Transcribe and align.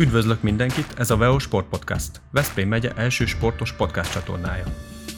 Üdvözlök 0.00 0.42
mindenkit, 0.42 0.94
ez 0.98 1.10
a 1.10 1.16
VEO 1.16 1.38
Sport 1.38 1.68
Podcast, 1.68 2.20
Veszprém 2.30 2.68
megye 2.68 2.92
első 2.96 3.26
sportos 3.26 3.72
podcast 3.72 4.12
csatornája. 4.12 4.64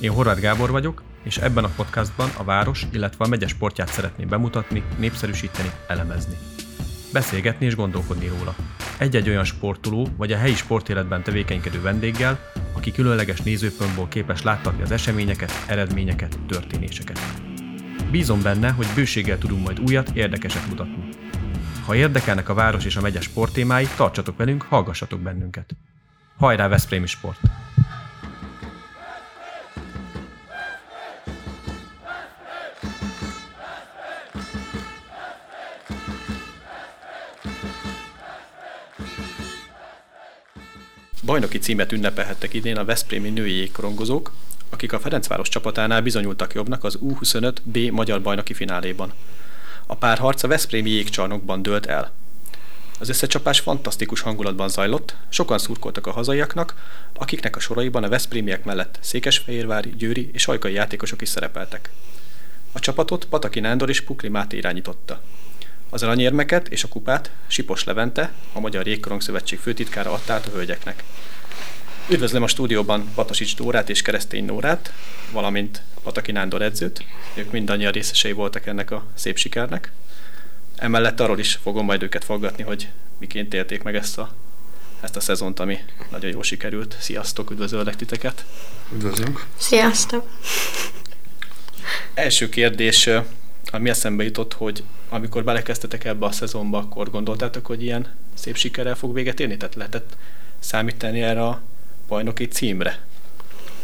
Én 0.01 0.11
Horváth 0.11 0.41
Gábor 0.41 0.71
vagyok, 0.71 1.03
és 1.23 1.37
ebben 1.37 1.65
a 1.65 1.71
podcastban 1.77 2.31
a 2.37 2.45
város, 2.45 2.87
illetve 2.93 3.25
a 3.25 3.29
megye 3.29 3.47
sportját 3.47 3.93
szeretném 3.93 4.29
bemutatni, 4.29 4.83
népszerűsíteni, 4.99 5.71
elemezni. 5.89 6.37
Beszélgetni 7.13 7.67
és 7.67 7.75
gondolkodni 7.75 8.27
róla. 8.27 8.55
Egy-egy 8.99 9.29
olyan 9.29 9.45
sportoló 9.45 10.09
vagy 10.17 10.33
a 10.33 10.37
helyi 10.37 10.55
sportéletben 10.55 11.23
tevékenykedő 11.23 11.81
vendéggel, 11.81 12.39
aki 12.73 12.93
különleges 12.93 13.41
nézőpontból 13.41 14.09
képes 14.09 14.43
láttatni 14.43 14.83
az 14.83 14.91
eseményeket, 14.91 15.53
eredményeket, 15.67 16.39
történéseket. 16.49 17.21
Bízom 18.11 18.43
benne, 18.43 18.71
hogy 18.71 18.87
bőséggel 18.95 19.39
tudunk 19.39 19.65
majd 19.65 19.81
újat, 19.81 20.11
érdekeset 20.15 20.69
mutatni. 20.69 21.09
Ha 21.87 21.95
érdekelnek 21.95 22.49
a 22.49 22.55
város 22.55 22.85
és 22.85 22.97
a 22.97 23.01
megye 23.01 23.21
sporttémái, 23.21 23.89
tartsatok 23.97 24.37
velünk, 24.37 24.63
hallgassatok 24.63 25.21
bennünket. 25.21 25.71
Hajrá 26.37 26.69
Veszprémi 26.69 27.07
Sport! 27.07 27.41
Bajnoki 41.25 41.59
címet 41.59 41.93
ünnepelhettek 41.93 42.55
idén 42.55 42.77
a 42.77 42.85
Veszprémi 42.85 43.29
női 43.29 43.53
jégkorongozók, 43.53 44.33
akik 44.71 44.93
a 44.93 44.99
Ferencváros 44.99 45.49
csapatánál 45.49 46.03
bizonyultak 46.03 46.55
jobbnak 46.55 46.85
az 46.85 46.99
U25B 47.03 47.93
magyar 47.93 48.23
bajnoki 48.23 48.55
fináléban. 48.55 49.13
A 49.91 49.95
párharc 49.97 50.43
a 50.43 50.49
Veszprémi 50.49 50.91
jégcsarnokban 50.91 51.63
dőlt 51.63 51.87
el. 51.87 52.13
Az 52.99 53.09
összecsapás 53.09 53.61
fantasztikus 53.61 54.21
hangulatban 54.21 54.69
zajlott, 54.69 55.17
sokan 55.29 55.59
szurkoltak 55.59 56.07
a 56.07 56.11
hazaiaknak, 56.11 56.75
akiknek 57.15 57.57
a 57.57 57.61
soraiban 57.61 58.05
a 58.05 58.09
Veszprémiek 58.09 58.65
mellett 58.65 58.99
Székesfehérvári, 59.01 59.95
Győri 59.97 60.31
és 60.33 60.49
Ajkai 60.49 60.73
játékosok 60.73 61.23
is 61.23 61.29
szerepeltek. 61.29 61.91
A 62.73 62.81
csapatot 62.81 63.25
Pataki 63.25 63.61
Nándor 63.61 63.89
és 63.89 64.01
Pukli 64.01 64.29
Máté 64.29 64.57
irányította. 64.57 65.23
Az 65.89 66.03
aranyérmeket 66.03 66.69
és 66.69 66.85
a 66.85 66.89
kupát 66.89 67.31
Sipos 67.47 67.85
Levente, 67.85 68.33
a 68.53 68.61
Magyar 68.61 68.87
Jégkorong 68.87 69.21
Szövetség 69.21 69.59
főtitkára 69.59 70.13
adta 70.13 70.33
át 70.33 70.47
a 70.47 70.51
hölgyeknek. 70.51 71.05
Üdvözlöm 72.09 72.43
a 72.43 72.47
stúdióban 72.47 73.11
Patasics 73.15 73.57
Dórát 73.57 73.91
és 73.91 74.03
Keresztény 74.03 74.45
Nórát, 74.45 74.93
valamint 75.33 75.83
Pataki 76.03 76.33
Nándor 76.33 76.63
edzőt. 76.63 77.05
Ők 77.35 77.51
mindannyian 77.51 77.93
részesei 77.93 78.33
voltak 78.33 78.67
ennek 78.67 78.91
a 78.91 79.05
szép 79.15 79.37
sikernek. 79.37 79.93
Emellett 80.77 81.21
arról 81.21 81.39
is 81.39 81.55
fogom 81.63 81.85
majd 81.85 82.03
őket 82.03 82.25
fogadni, 82.25 82.63
hogy 82.63 82.89
miként 83.19 83.55
élték 83.55 83.83
meg 83.83 83.97
ezt 83.97 84.19
a, 84.19 84.35
ezt 85.01 85.17
a 85.17 85.21
szezont, 85.21 85.61
ami 85.61 85.79
nagyon 86.11 86.31
jól 86.31 86.43
sikerült. 86.43 86.97
Sziasztok, 87.01 87.51
üdvözöllek 87.51 87.97
titeket! 87.97 88.45
Üdvözlünk! 88.93 89.47
Sziasztok! 89.57 90.29
Első 92.15 92.49
kérdés, 92.49 93.09
ami 93.71 93.89
eszembe 93.89 94.25
jutott, 94.25 94.53
hogy 94.53 94.85
amikor 95.09 95.45
belekezdtetek 95.45 96.05
ebbe 96.05 96.27
a 96.27 96.33
szezonba, 96.33 96.79
akkor 96.79 97.11
gondoltátok, 97.11 97.67
hogy 97.67 97.83
ilyen 97.83 98.15
szép 98.35 98.57
sikerrel 98.57 98.95
fog 98.95 99.15
véget 99.15 99.41
érni? 99.41 99.57
Tehát 99.57 99.75
lehetett 99.75 100.17
számítani 100.59 101.23
erre 101.23 101.45
a 101.45 101.63
bajnoki 102.11 102.49
címre? 102.49 102.99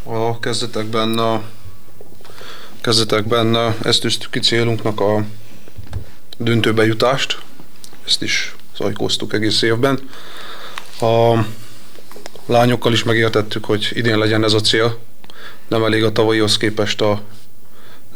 A 0.02 0.38
kezdetekben, 0.38 1.18
a 1.18 1.42
kezdetekben 2.80 3.56
ezt 3.82 4.00
tűztük 4.00 4.30
ki 4.30 4.38
célunknak 4.38 5.00
a 5.00 5.24
döntőbe 6.36 6.86
jutást, 6.86 7.38
ezt 8.06 8.22
is 8.22 8.54
zajkóztuk 8.76 9.32
egész 9.32 9.62
évben. 9.62 10.08
A 11.00 11.44
lányokkal 12.46 12.92
is 12.92 13.02
megértettük, 13.02 13.64
hogy 13.64 13.90
idén 13.92 14.18
legyen 14.18 14.44
ez 14.44 14.52
a 14.52 14.60
cél. 14.60 14.98
Nem 15.68 15.84
elég 15.84 16.04
a 16.04 16.12
tavalyihoz 16.12 16.56
képest 16.56 17.00
a, 17.00 17.22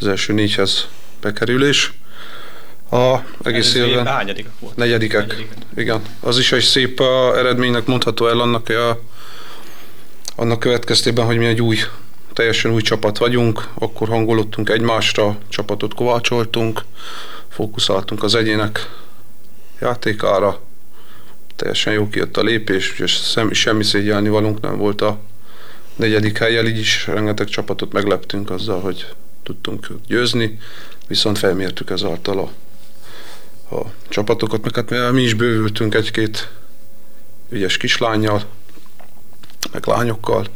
az 0.01 0.07
első 0.07 0.33
négyhez 0.33 0.89
bekerülés. 1.21 1.93
A 2.91 3.19
egész 3.43 3.75
évben 3.75 4.05
volt? 4.05 4.77
Negyedikek. 4.77 5.27
Negyedikek. 5.27 5.47
Igen. 5.77 6.03
Az 6.21 6.39
is 6.39 6.53
egy 6.53 6.63
szép 6.63 7.01
eredménynek 7.35 7.87
mondható 7.87 8.27
el 8.29 8.41
annak, 8.41 8.69
a, 8.69 9.01
annak 10.41 10.59
következtében, 10.61 11.25
hogy 11.25 11.37
mi 11.37 11.47
egy 11.47 11.61
új, 11.63 11.77
teljesen 12.33 12.73
új 12.73 12.81
csapat 12.81 13.19
vagyunk, 13.19 13.69
akkor 13.75 14.09
hangolottunk 14.09 14.69
egymásra, 14.69 15.39
csapatot 15.49 15.95
kovácsoltunk, 15.95 16.85
fókuszáltunk 17.49 18.23
az 18.23 18.35
egyének 18.35 18.91
játékára, 19.81 20.61
teljesen 21.57 21.93
jó 21.93 22.09
kijött 22.09 22.37
a 22.37 22.43
lépés, 22.43 22.99
és 22.99 23.13
semmi, 23.13 23.55
semmi 23.55 23.85
szégyelni 23.85 24.29
valunk 24.29 24.61
nem 24.61 24.77
volt 24.77 25.01
a 25.01 25.21
negyedik 25.97 26.39
helyen, 26.39 26.67
így 26.67 26.79
is 26.79 27.07
rengeteg 27.07 27.47
csapatot 27.47 27.93
megleptünk 27.93 28.51
azzal, 28.51 28.81
hogy 28.81 29.07
tudtunk 29.43 29.89
győzni, 30.07 30.59
viszont 31.09 31.39
felmértük 31.39 31.91
ezáltal 31.91 32.39
a, 32.39 32.51
a 33.75 33.93
csapatokat, 34.09 34.63
meg 34.63 34.75
hát 34.75 35.13
mi 35.13 35.23
is 35.23 35.35
bővültünk 35.35 35.95
egy-két 35.95 36.51
ügyes 37.51 37.77
kislányjal, 37.77 38.45
meg 39.73 39.87
lányokkal, 39.87 40.47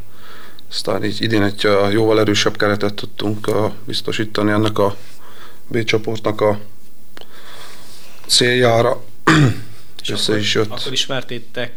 aztán 0.70 1.04
így 1.04 1.22
idén 1.22 1.42
egy 1.42 1.62
jóval 1.90 2.20
erősebb 2.20 2.56
keretet 2.56 2.94
tudtunk 2.94 3.50
biztosítani 3.84 4.50
ennek 4.50 4.78
a 4.78 4.96
B 5.66 5.84
csoportnak 5.84 6.40
a 6.40 6.58
céljára. 8.26 9.02
És 10.02 10.10
össze 10.10 10.30
akkor, 10.32 10.42
is 10.42 10.54
jött. 10.54 10.70
Akkor 10.70 10.92
ismertétek 10.92 11.72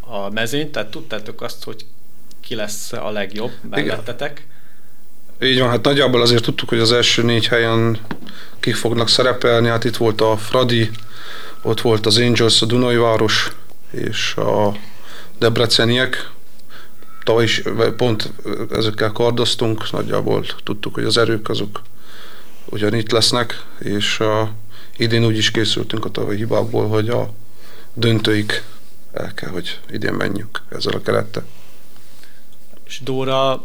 a 0.00 0.30
mezőnyt, 0.30 0.72
tehát 0.72 0.90
tudtátok 0.90 1.42
azt, 1.42 1.64
hogy 1.64 1.86
ki 2.40 2.54
lesz 2.54 2.92
a 2.92 3.10
legjobb 3.10 3.52
mellettetek. 3.70 4.46
Így 5.42 5.58
van, 5.58 5.68
hát 5.68 5.84
nagyjából 5.84 6.20
azért 6.20 6.42
tudtuk, 6.42 6.68
hogy 6.68 6.78
az 6.78 6.92
első 6.92 7.22
négy 7.22 7.46
helyen 7.46 7.98
kik 8.60 8.74
fognak 8.74 9.08
szerepelni. 9.08 9.68
Hát 9.68 9.84
itt 9.84 9.96
volt 9.96 10.20
a 10.20 10.36
Fradi, 10.36 10.90
ott 11.62 11.80
volt 11.80 12.06
az 12.06 12.18
Angels, 12.18 12.62
a 12.62 12.66
Dunai 12.66 12.96
város 12.96 13.52
és 13.90 14.34
a 14.34 14.76
Debreceniek. 15.38 16.30
Tavaly 17.24 17.44
is 17.44 17.62
pont 17.96 18.32
ezekkel 18.70 19.10
kardoztunk, 19.10 19.90
nagyjából 19.90 20.44
tudtuk, 20.64 20.94
hogy 20.94 21.04
az 21.04 21.16
erők 21.16 21.48
azok 21.48 21.82
ugyanitt 22.64 23.10
lesznek, 23.10 23.64
és 23.78 24.20
a, 24.20 24.50
idén 24.96 25.24
úgy 25.24 25.36
is 25.36 25.50
készültünk 25.50 26.04
a 26.04 26.10
tavalyi 26.10 26.36
hibákból, 26.36 26.88
hogy 26.88 27.08
a 27.08 27.30
döntőik 27.94 28.62
el 29.12 29.34
kell, 29.34 29.50
hogy 29.50 29.78
idén 29.90 30.12
menjünk 30.12 30.62
ezzel 30.68 30.92
a 30.92 31.02
kerettel. 31.02 31.44
És 32.86 33.00
Dóra, 33.02 33.64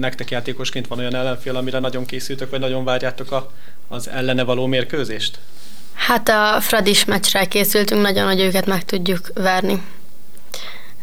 nektek 0.00 0.30
játékosként 0.30 0.86
van 0.86 0.98
olyan 0.98 1.14
ellenfél, 1.14 1.56
amire 1.56 1.78
nagyon 1.78 2.04
készültök, 2.04 2.50
vagy 2.50 2.60
nagyon 2.60 2.84
várjátok 2.84 3.32
a, 3.32 3.50
az 3.88 4.08
ellene 4.08 4.42
való 4.42 4.66
mérkőzést? 4.66 5.38
Hát 5.92 6.28
a 6.28 6.60
Fradis 6.60 7.04
meccsre 7.04 7.44
készültünk, 7.44 8.02
nagyon, 8.02 8.26
hogy 8.26 8.40
őket 8.40 8.66
meg 8.66 8.84
tudjuk 8.84 9.30
verni. 9.34 9.82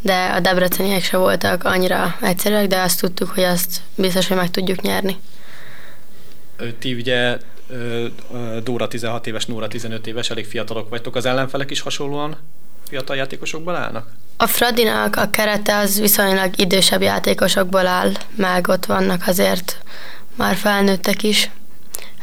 De 0.02 0.26
a 0.36 0.40
debreceniek 0.40 1.04
se 1.04 1.18
voltak 1.18 1.64
annyira 1.64 2.18
egyszerűek, 2.22 2.68
de 2.68 2.82
azt 2.82 3.00
tudtuk, 3.00 3.30
hogy 3.30 3.44
azt 3.44 3.82
biztos, 3.96 4.28
hogy 4.28 4.38
meg 4.38 4.52
tudjuk 4.52 4.82
nyerni. 4.82 5.18
Ti 6.80 6.94
ugye 6.94 7.38
Dóra 8.64 8.88
16 8.88 9.28
éves, 9.28 9.46
Nóra 9.46 9.68
15 9.68 10.08
éves, 10.08 10.30
elég 10.30 10.46
fiatalok 10.46 10.90
vagytok. 10.90 11.16
Az 11.16 11.26
ellenfelek 11.26 11.72
is 11.72 11.82
hasonlóan 11.82 12.38
fiatal 12.90 13.16
játékosokból 13.16 13.76
állnak? 13.76 14.12
A 14.38 14.48
Fradinak 14.48 15.16
a 15.16 15.30
kerete 15.30 15.78
az 15.78 16.00
viszonylag 16.00 16.60
idősebb 16.60 17.02
játékosokból 17.02 17.88
áll, 17.88 18.12
meg 18.36 18.68
ott 18.68 18.86
vannak 18.86 19.28
azért 19.28 19.78
már 20.36 20.56
felnőttek 20.56 21.24
is. 21.24 21.50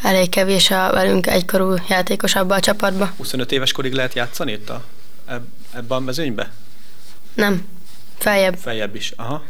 Elég 0.03 0.29
kevés 0.29 0.71
a 0.71 0.91
velünk 0.93 1.27
egykorú 1.27 1.75
játékos 1.89 2.35
abba 2.35 2.55
a 2.55 2.61
csapatba. 2.61 3.13
25 3.17 3.53
éves 3.53 3.73
korig 3.73 3.93
lehet 3.93 4.15
játszani 4.15 4.53
itt 4.53 4.71
a, 4.71 4.85
ebben 5.73 5.97
a 5.97 6.01
mezőnybe? 6.01 6.51
Nem, 7.37 7.65
feljebb. 8.19 8.57
Feljebb 8.57 8.95
is, 8.95 9.13
aha. 9.17 9.43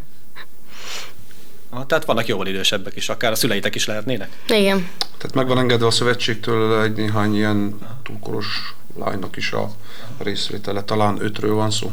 aha. 1.71 1.87
Tehát 1.87 2.05
vannak 2.05 2.27
jóval 2.27 2.47
idősebbek 2.47 2.97
is, 2.97 3.09
akár 3.09 3.33
a 3.33 3.35
szüleitek 3.35 3.75
is 3.75 3.87
lehetnének? 3.87 4.29
Igen. 4.49 4.89
Tehát 5.01 5.35
meg 5.35 5.47
van 5.47 5.59
engedve 5.59 5.87
a 5.87 5.91
szövetségtől 5.91 6.83
egy 6.83 6.93
néhány 6.93 7.35
ilyen 7.35 7.79
túlkoros 8.03 8.75
lánynak 8.99 9.37
is 9.37 9.53
a 9.53 9.71
részvétele. 10.19 10.83
Talán 10.83 11.17
ötről 11.21 11.55
van 11.55 11.71
szó. 11.71 11.93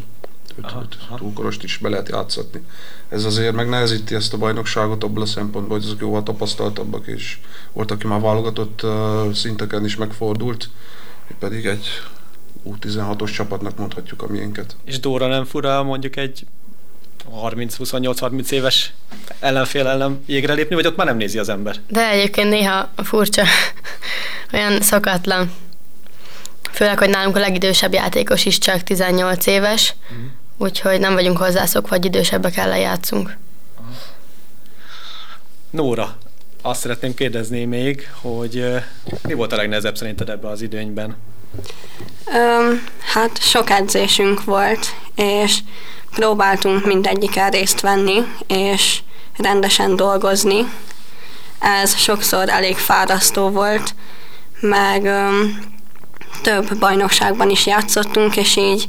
Öt, 0.58 0.66
aha, 0.66 0.82
öt 0.82 0.98
aha. 1.08 1.16
túlkorost 1.16 1.64
is 1.64 1.78
be 1.78 1.90
lehet 1.90 2.10
játszatni. 2.10 2.64
Ez 3.10 3.26
azért 3.26 3.56
megnehezíti 3.56 4.16
ezt 4.16 4.34
a 4.34 4.38
bajnokságot 4.38 5.04
abból 5.04 5.22
a 5.22 5.26
szempontból, 5.26 5.78
hogy 5.78 5.86
azok 5.86 6.00
jóval 6.00 6.24
tapasztaltabbak, 6.24 7.08
és 7.08 7.38
volt, 7.72 7.92
aki 7.92 8.08
már 8.08 8.22
válogatott 8.22 8.84
uh, 8.84 9.34
szinteken 9.34 9.86
is 9.86 9.96
megfordult, 9.96 10.70
pedig 11.40 11.66
egy 11.66 11.88
U16-os 12.66 13.34
csapatnak 13.34 13.78
mondhatjuk 13.78 14.22
a 14.22 14.28
miénket. 14.28 14.76
És 14.86 15.00
Dóra 15.00 15.28
nem 15.28 15.46
fura 15.46 15.84
mondjuk 15.84 16.16
egy 16.16 16.46
30-28-30 17.32 18.52
éves 18.52 18.94
ellenfél 19.40 19.88
ellen 19.88 20.24
jégre 20.26 20.54
lépni, 20.54 20.76
vagy 20.76 20.86
ott 20.86 20.96
már 20.96 21.08
nem 21.08 21.18
nézi 21.18 21.38
az 21.38 21.50
ember? 21.50 21.76
De 21.88 22.10
egyébként 22.10 22.50
néha 22.50 22.90
furcsa, 22.96 23.44
olyan 24.54 24.82
szokatlan. 24.82 25.52
Főleg, 26.72 26.98
hogy 26.98 27.10
nálunk 27.10 27.36
a 27.36 27.40
legidősebb 27.40 27.94
játékos 27.94 28.46
is 28.46 28.58
csak 28.58 28.84
18 28.84 29.46
éves, 29.46 29.96
mm. 30.14 30.26
úgyhogy 30.58 31.00
nem 31.00 31.14
vagyunk 31.14 31.38
hozzászokva, 31.38 31.96
hogy 31.96 32.06
idősebbek 32.06 32.58
ellen 32.58 32.80
játszunk. 32.80 33.38
Nóra, 35.70 36.18
azt 36.62 36.80
szeretném 36.80 37.14
kérdezni 37.14 37.66
még, 37.66 38.10
hogy 38.22 38.66
mi 39.24 39.34
volt 39.34 39.52
a 39.52 39.56
legnehezebb 39.56 39.98
szerinted 39.98 40.30
ebben 40.30 40.52
az 40.52 40.62
időnyben? 40.62 41.16
Öm, 42.26 42.84
hát 43.14 43.42
sok 43.42 43.70
edzésünk 43.70 44.44
volt, 44.44 44.96
és 45.16 45.58
próbáltunk 46.12 46.86
mindegyiken 46.86 47.50
részt 47.50 47.82
venni, 47.82 48.24
és 48.48 49.00
rendesen 49.38 49.96
dolgozni. 49.96 50.66
Ez 51.60 51.98
sokszor 51.98 52.50
elég 52.50 52.78
fárasztó 52.78 53.50
volt, 53.50 53.96
meg 54.60 55.06
öm, 55.06 55.60
több 56.42 56.78
bajnokságban 56.78 57.50
is 57.50 57.66
játszottunk, 57.66 58.38
és 58.38 58.56
így 58.56 58.88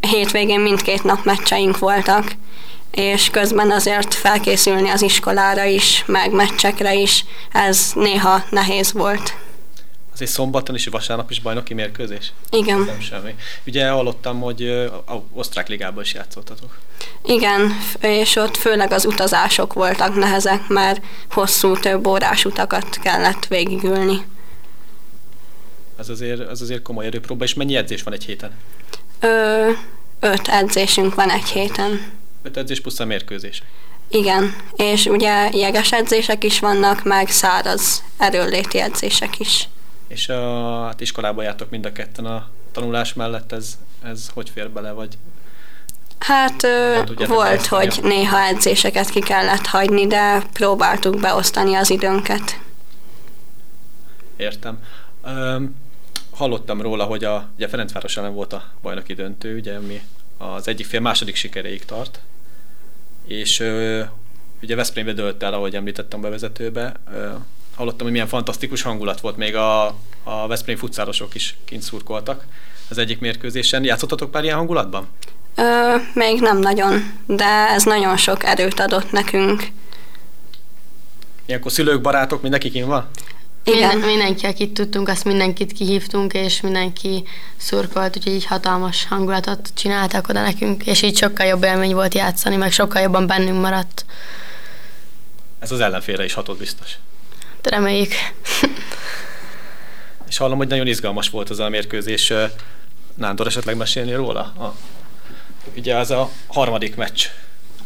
hétvégén 0.00 0.60
mindkét 0.60 1.04
nap 1.04 1.24
meccseink 1.24 1.78
voltak, 1.78 2.32
és 2.90 3.30
közben 3.30 3.70
azért 3.70 4.14
felkészülni 4.14 4.88
az 4.88 5.02
iskolára 5.02 5.64
is, 5.64 6.02
meg 6.06 6.32
meccsekre 6.32 6.94
is, 6.94 7.24
ez 7.52 7.92
néha 7.94 8.42
nehéz 8.50 8.92
volt. 8.92 9.34
Az 10.14 10.20
egy 10.20 10.28
szombaton 10.28 10.74
és 10.74 10.86
vasárnap 10.86 11.30
is 11.30 11.40
bajnoki 11.40 11.74
mérkőzés? 11.74 12.32
Igen. 12.50 12.78
Nem 12.80 13.00
semmi. 13.00 13.34
Ugye 13.66 13.88
hallottam, 13.88 14.40
hogy 14.40 14.68
a 15.06 15.22
osztrák 15.32 15.68
ligában 15.68 16.02
is 16.02 16.14
játszottatok. 16.14 16.78
Igen, 17.24 17.72
és 18.00 18.36
ott 18.36 18.56
főleg 18.56 18.92
az 18.92 19.04
utazások 19.04 19.72
voltak 19.72 20.14
nehezek, 20.14 20.68
mert 20.68 21.04
hosszú, 21.30 21.76
több 21.76 22.06
órás 22.06 22.44
utakat 22.44 22.98
kellett 23.02 23.46
végigülni. 23.46 24.24
Ez 25.98 26.08
azért, 26.08 26.40
az 26.40 26.60
azért 26.60 26.82
komoly 26.82 27.06
erőpróba, 27.06 27.44
és 27.44 27.54
mennyi 27.54 27.76
edzés 27.76 28.02
van 28.02 28.14
egy 28.14 28.24
héten? 28.24 28.52
Ö, 29.20 29.70
öt 30.20 30.48
edzésünk 30.48 31.14
van 31.14 31.30
egy 31.30 31.48
héten. 31.48 32.12
Öt 32.42 32.56
edzés 32.56 32.80
plusz 32.80 33.00
a 33.00 33.04
mérkőzés. 33.04 33.62
Igen, 34.08 34.56
és 34.76 35.06
ugye 35.06 35.50
jeges 35.52 35.92
edzések 35.92 36.44
is 36.44 36.58
vannak, 36.58 37.02
meg 37.02 37.28
száraz 37.28 38.02
erőléti 38.18 38.80
edzések 38.80 39.38
is. 39.38 39.68
És 40.06 40.28
a 40.28 40.84
hát 40.84 41.00
iskolába 41.00 41.42
jártok 41.42 41.70
mind 41.70 41.86
a 41.86 41.92
ketten 41.92 42.26
a 42.26 42.48
tanulás 42.72 43.12
mellett, 43.12 43.52
ez, 43.52 43.78
ez 44.02 44.28
hogy 44.34 44.50
fér 44.50 44.70
bele, 44.70 44.90
vagy 44.90 45.18
Hát 46.18 46.62
ö, 46.62 47.02
volt, 47.26 47.66
hogy 47.66 47.98
néha 48.02 48.40
edzéseket 48.40 49.10
ki 49.10 49.20
kellett 49.20 49.66
hagyni, 49.66 50.06
de 50.06 50.42
próbáltuk 50.52 51.20
beosztani 51.20 51.74
az 51.74 51.90
időnket. 51.90 52.60
Értem. 54.36 54.82
Um, 55.24 55.76
hallottam 56.30 56.80
róla, 56.80 57.04
hogy 57.04 57.24
a, 57.24 57.48
ugye 57.56 57.68
Ferencváros 57.68 58.16
ellen 58.16 58.34
volt 58.34 58.52
a 58.52 58.64
bajnoki 58.82 59.14
döntő, 59.14 59.56
ugye, 59.56 59.76
ami 59.76 60.02
az 60.38 60.68
egyik 60.68 60.86
fél 60.86 61.00
második 61.00 61.34
sikeréig 61.34 61.84
tart, 61.84 62.20
és 63.26 63.60
ö, 63.60 64.02
ugye 64.62 64.74
Veszprémbe 64.74 65.12
dölt 65.12 65.42
el, 65.42 65.52
ahogy 65.52 65.76
említettem 65.76 66.20
bevezetőbe. 66.20 66.92
Ö, 67.12 67.32
hallottam, 67.74 68.02
hogy 68.02 68.12
milyen 68.12 68.28
fantasztikus 68.28 68.82
hangulat 68.82 69.20
volt, 69.20 69.36
még 69.36 69.54
a, 69.54 69.86
a 70.22 70.46
Veszprém 70.46 70.76
futszárosok 70.76 71.34
is 71.34 71.56
kint 71.64 71.82
szurkoltak 71.82 72.44
az 72.88 72.98
egyik 72.98 73.18
mérkőzésen. 73.18 73.84
Játszottatok 73.84 74.30
pár 74.30 74.44
ilyen 74.44 74.56
hangulatban? 74.56 75.08
Ö, 75.54 75.96
még 76.14 76.40
nem 76.40 76.58
nagyon, 76.58 77.12
de 77.26 77.68
ez 77.68 77.84
nagyon 77.84 78.16
sok 78.16 78.44
erőt 78.44 78.80
adott 78.80 79.10
nekünk. 79.10 79.62
Ilyenkor 81.46 81.72
szülők, 81.72 82.00
barátok, 82.00 82.42
mindenki 82.42 82.70
kint 82.70 82.86
van? 82.86 83.08
Igen. 83.64 83.88
Minden, 83.88 84.08
mindenki, 84.08 84.46
akit 84.46 84.72
tudtunk, 84.72 85.08
azt 85.08 85.24
mindenkit 85.24 85.72
kihívtunk, 85.72 86.32
és 86.32 86.60
mindenki 86.60 87.24
szurkolt, 87.56 88.16
úgyhogy 88.16 88.32
így 88.32 88.46
hatalmas 88.46 89.06
hangulatot 89.06 89.70
csináltak 89.74 90.28
oda 90.28 90.42
nekünk, 90.42 90.86
és 90.86 91.02
így 91.02 91.16
sokkal 91.16 91.46
jobb 91.46 91.62
élmény 91.62 91.94
volt 91.94 92.14
játszani, 92.14 92.56
meg 92.56 92.72
sokkal 92.72 93.02
jobban 93.02 93.26
bennünk 93.26 93.60
maradt. 93.60 94.04
Ez 95.58 95.70
az 95.70 95.80
ellenfélre 95.80 96.24
is 96.24 96.32
hatott 96.32 96.58
biztos. 96.58 96.90
De 97.64 97.70
reméljük. 97.70 98.12
és 100.28 100.36
hallom, 100.36 100.58
hogy 100.58 100.68
nagyon 100.68 100.86
izgalmas 100.86 101.30
volt 101.30 101.50
az 101.50 101.58
a 101.58 101.68
mérkőzés. 101.68 102.32
Nándor 103.14 103.46
esetleg 103.46 103.76
mesélni 103.76 104.12
róla? 104.12 104.40
A, 104.40 104.74
ugye 105.76 105.96
az 105.96 106.10
a 106.10 106.30
harmadik 106.46 106.96
meccs 106.96 107.26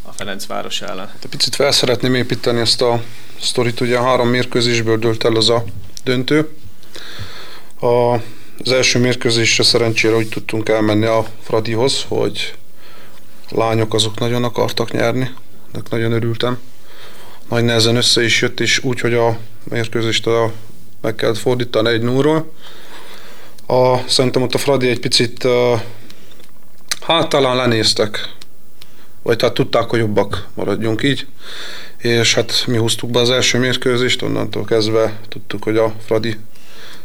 a 0.03 0.13
Ferencváros 0.13 0.83
ellen. 0.83 1.07
Hát 1.07 1.25
egy 1.25 1.31
picit 1.31 1.55
fel 1.55 1.73
szeretném 1.73 2.15
építeni 2.15 2.61
ezt 2.61 2.83
a 2.83 3.03
sztorit, 3.41 3.81
ugye 3.81 4.01
három 4.01 4.29
mérkőzésből 4.29 4.99
dölt 4.99 5.25
el 5.25 5.37
az 5.37 5.49
a 5.49 5.65
döntő. 6.05 6.57
A, 7.81 8.15
az 8.59 8.73
első 8.73 8.99
mérkőzésre 8.99 9.63
szerencsére 9.63 10.17
úgy 10.17 10.29
tudtunk 10.29 10.69
elmenni 10.69 11.07
a 11.07 11.27
Fradihoz, 11.43 12.05
hogy 12.09 12.55
lányok 13.49 13.95
azok 13.95 14.19
nagyon 14.19 14.45
akartak 14.45 14.93
nyerni, 14.93 15.31
ennek 15.73 15.89
nagyon 15.89 16.13
örültem. 16.13 16.59
Nagy 17.49 17.65
nehezen 17.65 17.97
össze 17.97 18.25
is 18.25 18.41
jött, 18.41 18.61
és 18.61 18.79
úgy, 18.83 19.01
hogy 19.01 19.15
a 19.15 19.39
mérkőzést 19.71 20.27
a, 20.27 20.53
meg 21.01 21.15
kellett 21.15 21.39
fordítani 21.39 21.89
egy 21.89 22.03
núról. 22.03 22.53
A, 23.67 23.99
szerintem 24.07 24.43
ott 24.43 24.55
a 24.55 24.59
Fradi 24.59 24.89
egy 24.89 25.01
picit, 25.01 25.47
hát 27.01 27.29
talán 27.29 27.57
lenéztek. 27.57 28.37
Vagy 29.23 29.37
tehát 29.37 29.55
tudták, 29.55 29.91
hogy 29.91 29.99
jobbak 29.99 30.47
maradjunk 30.55 31.03
így, 31.03 31.27
és 31.99 32.35
hát 32.35 32.65
mi 32.67 32.77
húztuk 32.77 33.11
be 33.11 33.21
az 33.21 33.31
első 33.31 33.59
mérkőzést, 33.59 34.23
onnantól 34.23 34.65
kezdve 34.65 35.19
tudtuk, 35.29 35.63
hogy 35.63 35.77
a 35.77 35.95
Fradi 36.05 36.37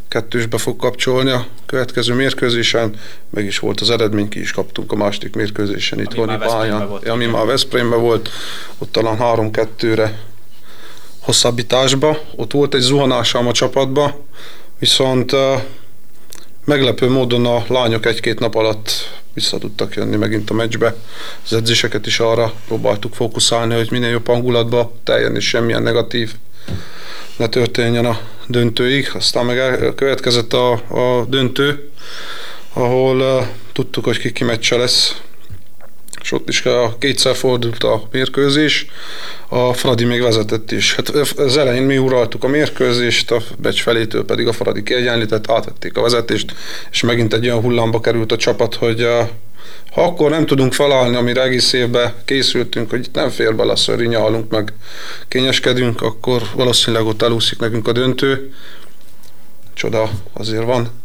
kettősbe 0.07 0.57
fog 0.57 0.75
kapcsolni 0.75 1.31
a 1.31 1.46
következő 1.66 2.13
mérkőzésen, 2.13 2.96
meg 3.30 3.46
is 3.46 3.60
volt 3.60 3.81
az 3.81 3.89
eredmény, 3.89 4.30
ki 4.30 4.39
is 4.39 4.51
kaptunk 4.51 4.92
a 4.92 4.96
második 4.96 5.36
mérkőzésen 5.36 6.00
itt 6.00 6.13
van 6.13 6.39
pályán, 6.39 6.81
ami 6.81 7.25
már 7.25 7.46
Veszprémben 7.46 8.00
volt, 8.00 8.30
ott 8.78 8.92
talán 8.92 9.18
3-2-re 9.19 10.19
hosszabbításba, 11.24 12.20
ott 12.36 12.52
volt 12.52 12.74
egy 12.74 12.81
zuhanásom 12.81 13.48
a 13.48 13.52
csapatba, 13.52 14.20
viszont 14.80 15.36
meglepő 16.66 17.10
módon 17.10 17.46
a 17.46 17.64
lányok 17.68 18.06
egy-két 18.06 18.40
nap 18.40 18.56
alatt 18.56 18.92
vissza 19.34 19.58
tudtak 19.58 19.96
jönni 19.96 20.16
megint 20.16 20.50
a 20.50 20.54
meccsbe. 20.54 20.96
Az 21.46 21.54
edzéseket 21.54 22.06
is 22.06 22.20
arra 22.20 22.54
próbáltuk 22.68 23.14
fókuszálni, 23.14 23.75
hogy 23.75 23.92
minél 23.92 24.10
jobb 24.10 24.28
hangulatba 24.28 24.92
teljen 25.04 25.36
és 25.36 25.48
semmilyen 25.48 25.84
negatív 25.84 26.34
ne 27.38 27.48
történjen 27.48 28.06
a 28.06 28.20
döntőig. 28.48 29.12
Aztán 29.14 29.46
meg 29.46 29.94
következett 29.96 30.54
a, 30.54 30.72
a 30.72 31.25
döntő, 31.28 31.90
ahol 32.74 33.20
uh, 33.20 33.46
tudtuk, 33.72 34.04
hogy 34.04 34.20
ki 34.20 34.31
ki 34.31 34.44
meccse 34.44 34.75
lesz, 34.78 35.22
és 36.24 36.31
ott 36.31 36.50
is 36.50 36.64
kétszer 37.00 37.36
fordult 37.36 37.84
a 37.84 38.08
mérkőzés, 38.12 38.86
a 39.48 39.74
Fradi 39.74 40.06
még 40.06 40.22
vezetett 40.22 40.72
is. 40.72 40.96
Hát 40.96 41.10
az 41.10 41.58
elején 41.58 41.84
mi 41.84 41.98
uraltuk 41.98 42.44
a 42.44 42.48
mérkőzést, 42.48 43.32
a 43.32 43.42
becs 43.58 43.82
felétől 43.82 44.25
pedig 44.25 44.48
a 44.48 44.53
Fradi 44.53 44.84
kiegyenlített, 44.84 45.51
átvették 45.51 45.98
a 45.98 46.01
vezetést, 46.01 46.53
és 46.92 47.01
megint 47.01 47.34
egy 47.34 47.46
olyan 47.46 47.62
hullámba 47.62 48.00
került 48.00 48.32
a 48.32 48.38
csapat, 48.38 48.75
hogy 48.75 49.08
ha 49.92 50.03
akkor 50.03 50.30
nem 50.30 50.46
tudunk 50.46 50.74
felállni, 50.74 51.15
amire 51.15 51.42
egész 51.42 51.74
évben 51.74 52.13
készültünk, 52.25 52.89
hogy 52.89 53.08
nem 53.13 53.30
fér 53.30 53.56
bele 53.56 53.74
a 53.88 54.01
nyalunk, 54.01 54.51
meg 54.51 54.74
kényeskedünk, 55.27 56.01
akkor 56.01 56.42
valószínűleg 56.56 57.06
ott 57.06 57.22
elúszik 57.22 57.60
nekünk 57.60 57.88
a 57.88 57.92
döntő. 57.92 58.53
Csoda 59.74 60.10
azért 60.34 60.63
van 60.63 61.02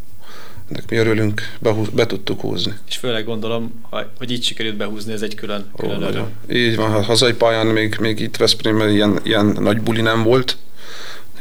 ennek 0.69 0.89
mi 0.89 0.97
örülünk, 0.97 1.41
behúz, 1.59 1.87
be 1.89 2.05
tudtuk 2.05 2.41
húzni. 2.41 2.73
És 2.87 2.97
főleg 2.97 3.25
gondolom, 3.25 3.81
hogy 4.17 4.31
így 4.31 4.43
sikerült 4.43 4.77
behúzni, 4.77 5.13
ez 5.13 5.21
egy 5.21 5.35
külön, 5.35 5.71
külön 5.77 6.03
Ó, 6.03 6.07
öröm. 6.07 6.27
Így 6.51 6.75
van, 6.75 6.93
a 6.93 7.01
hazai 7.01 7.33
pályán 7.33 7.67
még, 7.67 7.97
még 7.99 8.19
itt 8.19 8.37
Veszprémben 8.37 8.89
ilyen, 8.89 9.19
ilyen 9.23 9.45
nagy 9.45 9.81
buli 9.81 10.01
nem 10.01 10.23
volt, 10.23 10.57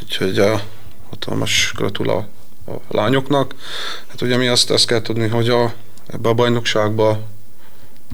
úgyhogy 0.02 0.38
a 0.38 0.62
hatalmas 1.10 1.72
gratula 1.76 2.28
a 2.66 2.76
lányoknak. 2.90 3.54
Hát 4.06 4.22
ugye 4.22 4.36
mi 4.36 4.46
azt, 4.46 4.70
ezt 4.70 4.86
kell 4.86 5.02
tudni, 5.02 5.28
hogy 5.28 5.48
a, 5.48 5.74
ebbe 6.06 6.28
a 6.28 6.34
bajnokságba 6.34 7.20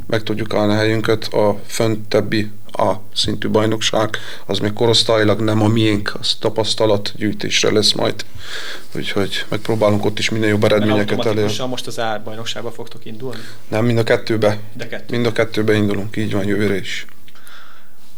meg 0.06 0.22
tudjuk 0.22 0.54
állni 0.54 0.72
a 0.72 0.76
helyünket 0.76 1.24
a 1.24 1.60
föntebbi 1.66 2.50
a 2.76 2.94
szintű 3.14 3.48
bajnokság, 3.48 4.16
az 4.46 4.58
még 4.58 4.72
korosztályilag 4.72 5.40
nem 5.40 5.62
a 5.62 5.68
miénk, 5.68 6.14
az 6.18 6.36
tapasztalatgyűjtésre 6.38 7.72
lesz 7.72 7.92
majd. 7.92 8.24
Úgyhogy 8.94 9.44
megpróbálunk 9.48 10.04
ott 10.04 10.18
is 10.18 10.30
minél 10.30 10.48
jobb 10.48 10.64
eredményeket 10.64 11.26
elérni. 11.26 11.66
most 11.66 11.86
az 11.86 11.98
átbajnokságba 11.98 12.70
fogtok 12.70 13.04
indulni? 13.04 13.40
Nem, 13.68 13.84
mind 13.84 13.98
a 13.98 14.02
kettőbe. 14.02 14.58
De 14.72 14.88
kettő. 14.88 15.14
Mind 15.14 15.26
a 15.26 15.32
kettőbe 15.32 15.74
indulunk, 15.74 16.16
így 16.16 16.32
van 16.32 16.46
jövőre 16.46 16.76
is. 16.76 17.06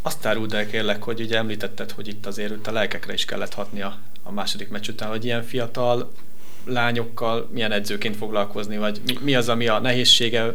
Azt 0.01 0.25
áruld 0.25 0.53
el 0.53 0.67
kérlek, 0.67 1.03
hogy 1.03 1.21
ugye 1.21 1.37
említetted, 1.37 1.91
hogy 1.91 2.07
itt 2.07 2.25
azért 2.25 2.67
a 2.67 2.71
lelkekre 2.71 3.13
is 3.13 3.25
kellett 3.25 3.53
hatni 3.53 3.81
a, 3.81 3.97
a 4.23 4.31
második 4.31 4.69
meccs 4.69 4.89
után, 4.89 5.09
hogy 5.09 5.25
ilyen 5.25 5.43
fiatal 5.43 6.11
lányokkal 6.67 7.49
milyen 7.53 7.71
edzőként 7.71 8.15
foglalkozni, 8.15 8.77
vagy 8.77 9.01
mi, 9.05 9.17
mi 9.21 9.35
az, 9.35 9.49
ami 9.49 9.67
a 9.67 9.79
nehézsége 9.79 10.53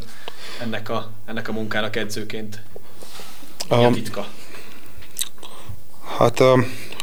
ennek 0.61 0.89
a, 0.89 1.11
ennek 1.27 1.49
a 1.49 1.53
munkának 1.53 1.97
edzőként? 1.97 2.63
Mi 3.69 3.85
a 3.85 3.91
titka? 3.91 4.27
Hát 6.19 6.41
a, 6.41 6.53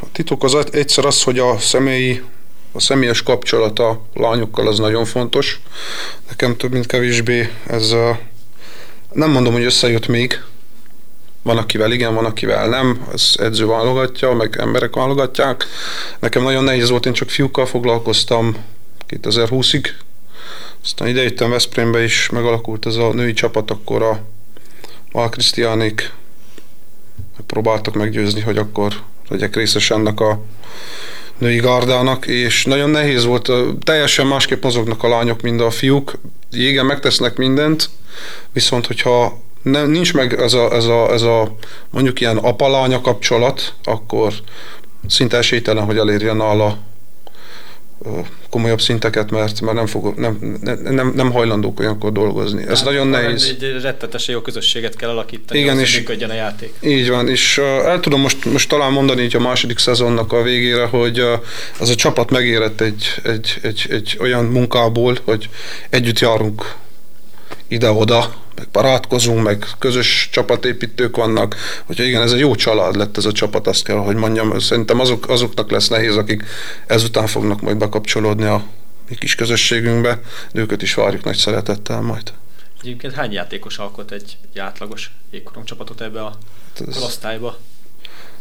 a 0.02 0.12
titok 0.12 0.44
az 0.44 0.56
egyszer 0.72 1.06
az, 1.06 1.24
hogy 1.24 1.40
a 1.40 1.60
személyi 1.60 2.24
a 2.72 2.80
személyes 2.80 3.24
kapcsolata 3.24 3.90
a 3.90 4.02
lányokkal 4.14 4.68
az 4.68 4.80
nagyon 4.80 5.06
fontos. 5.06 5.60
Nekem 6.30 6.58
több 6.58 6.72
mint 6.72 6.86
kevésbé 6.86 7.52
ez, 7.68 7.96
Nem 9.12 9.32
mondom, 9.32 9.54
hogy 9.54 9.64
összejött 9.64 10.08
még, 10.08 10.42
van, 11.42 11.58
akivel 11.58 11.92
igen, 11.92 12.14
van, 12.14 12.26
akivel 12.26 12.68
nem, 12.68 13.08
ez 13.14 13.34
edző 13.38 13.66
válogatja, 13.66 14.34
meg 14.34 14.56
emberek 14.60 14.96
válogatják. 14.96 15.66
Nekem 16.20 16.44
nagyon 16.44 16.64
nehéz 16.64 16.90
volt, 16.90 17.06
én 17.06 17.14
csak 17.14 17.30
fiúkkal 17.30 17.66
foglalkoztam 17.66 18.56
2020-ig, 19.10 19.86
aztán 20.84 21.08
idejöttem 21.08 21.50
Veszprémbe 21.50 22.04
is, 22.04 22.30
megalakult 22.30 22.86
ez 22.86 22.96
a 22.96 23.14
női 23.14 23.34
csapat, 23.34 23.72
akkor 23.72 24.02
a 24.02 24.20
Val 25.12 25.30
Krisztiánék. 25.30 26.12
Próbáltak 27.46 27.94
meggyőzni, 27.94 28.42
hogy 28.42 28.58
akkor 28.58 28.94
legyek 29.28 29.56
részes 29.56 29.92
ennek 29.92 30.20
a 30.20 30.42
női 31.38 31.58
gardának, 31.58 32.28
és 32.28 32.66
nagyon 32.66 32.90
nehéz 32.90 33.26
volt, 33.26 33.52
teljesen 33.84 34.28
másképp 34.28 34.64
mozognak 34.64 35.04
a 35.04 35.10
lányok, 35.10 35.42
mint 35.42 35.62
a 35.62 35.70
fiúk, 35.70 36.20
jégen 36.52 36.86
megtesznek 36.86 37.38
mindent, 37.38 37.90
viszont 38.52 38.88
hogyha 38.88 39.42
nem, 39.62 39.90
nincs 39.90 40.14
meg 40.14 40.34
ez 40.42 40.54
a, 40.54 40.74
ez, 40.74 40.86
a, 40.86 41.14
ez 41.14 41.22
a 41.22 41.56
mondjuk 41.90 42.20
ilyen 42.22 42.38
apalánya 42.38 43.02
kapcsolat, 43.02 43.74
akkor 43.84 44.34
szinte 45.08 45.38
esélytelen, 45.38 45.86
hogy 45.86 45.98
elérjen 45.98 46.40
a 46.40 46.78
komolyabb 48.50 48.82
szinteket, 48.82 49.32
mert 49.32 49.62
már 49.62 49.74
nem, 49.74 49.86
fog, 49.86 50.18
nem, 50.18 50.60
nem, 50.84 51.12
nem 51.16 51.32
hajlandók 51.32 51.80
olyankor 51.80 52.12
dolgozni. 52.12 52.66
Ez 52.68 52.82
nagyon 52.82 53.08
nehéz. 53.08 53.56
Egy 53.60 53.82
rettetesen 53.82 54.36
jó 54.36 54.42
közösséget 54.42 54.96
kell 54.96 55.10
alakítani, 55.10 55.60
Igen, 55.60 55.80
és 55.80 55.98
működjön 55.98 56.30
a 56.30 56.34
játék. 56.34 56.74
Így 56.82 57.10
van, 57.10 57.28
és 57.28 57.58
el 57.58 58.00
tudom 58.00 58.22
most, 58.22 58.46
most 58.46 58.70
talán 58.70 58.92
mondani 58.92 59.22
így 59.22 59.36
a 59.36 59.40
második 59.40 59.78
szezonnak 59.78 60.34
a 60.34 60.42
végére, 60.42 60.86
hogy 60.86 61.24
ez 61.80 61.90
a 61.90 61.96
csapat 61.96 62.30
megérett 62.30 62.82
egy, 62.82 63.06
egy, 63.24 63.58
egy, 63.62 63.86
egy 63.90 64.18
olyan 64.22 64.46
munkából, 64.46 65.18
hogy 65.24 65.50
együtt 65.90 66.20
járunk 66.20 66.76
ide-oda, 67.68 68.34
meg 68.60 68.68
barátkozunk, 68.72 69.44
meg 69.44 69.66
közös 69.78 70.30
csapatépítők 70.32 71.16
vannak, 71.16 71.56
hogyha 71.86 72.04
igen, 72.04 72.22
ez 72.22 72.32
egy 72.32 72.40
jó 72.40 72.56
család 72.56 72.96
lett 72.96 73.18
ez 73.18 73.26
a 73.26 73.32
csapat, 73.32 73.68
azt 73.68 73.84
kell, 73.84 73.96
hogy 73.96 74.16
mondjam. 74.16 74.60
Szerintem 74.60 75.00
azok, 75.00 75.30
azoknak 75.30 75.72
lesz 75.72 75.88
nehéz, 75.88 76.16
akik 76.16 76.44
ezután 76.88 77.28
fognak 77.28 77.62
majd 77.62 77.78
bekapcsolódni 77.78 78.46
a 78.46 78.64
mi 79.10 79.16
kis 79.16 79.36
közösségünkbe, 79.36 80.22
de 80.52 80.60
őket 80.60 80.82
is 80.82 80.94
várjuk 80.94 81.24
nagy 81.24 81.36
szeretettel 81.36 82.02
majd. 82.02 82.34
Egyébként 82.82 83.14
hány 83.14 83.32
játékos 83.32 83.78
alkot 83.78 84.12
egy, 84.12 84.38
egy 84.52 84.60
átlagos 84.60 85.12
jégkorong 85.32 85.66
csapatot 85.66 86.02
ebbe 86.02 86.22
a 86.22 86.38
hát 86.80 86.94
korosztályba? 86.94 87.58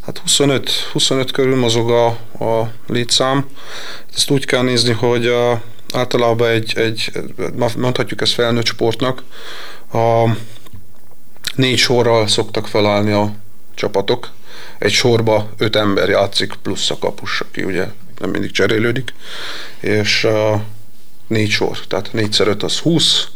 Hát 0.01 0.19
25, 0.19 0.71
25 0.93 1.31
körül 1.31 1.57
mozog 1.57 1.91
a, 1.91 2.07
a 2.45 2.73
létszám. 2.87 3.49
Ezt 4.15 4.31
úgy 4.31 4.45
kell 4.45 4.63
nézni, 4.63 4.93
hogy 4.93 5.27
a, 5.27 5.63
általában 5.95 6.49
egy, 6.49 6.73
egy, 6.77 7.13
mondhatjuk 7.77 8.21
ezt 8.21 8.33
felnőtt 8.33 8.67
sportnak, 8.67 9.23
a 9.93 10.37
négy 11.55 11.79
sorral 11.79 12.27
szoktak 12.27 12.67
felállni 12.67 13.13
a 13.13 13.35
csapatok. 13.75 14.31
Egy 14.79 14.93
sorba 14.93 15.51
öt 15.57 15.77
ember 15.77 16.09
játszik, 16.09 16.55
plusz 16.63 16.91
a 16.91 16.99
kapus, 16.99 17.41
aki 17.41 17.63
ugye 17.63 17.87
nem 18.19 18.31
mindig 18.31 18.51
cserélődik, 18.51 19.15
és 19.81 20.25
uh, 20.25 20.61
négy 21.27 21.51
sor, 21.51 21.79
tehát 21.87 22.13
négyszer 22.13 22.49
öt 22.49 22.63
az 22.63 22.79
20, 22.79 23.29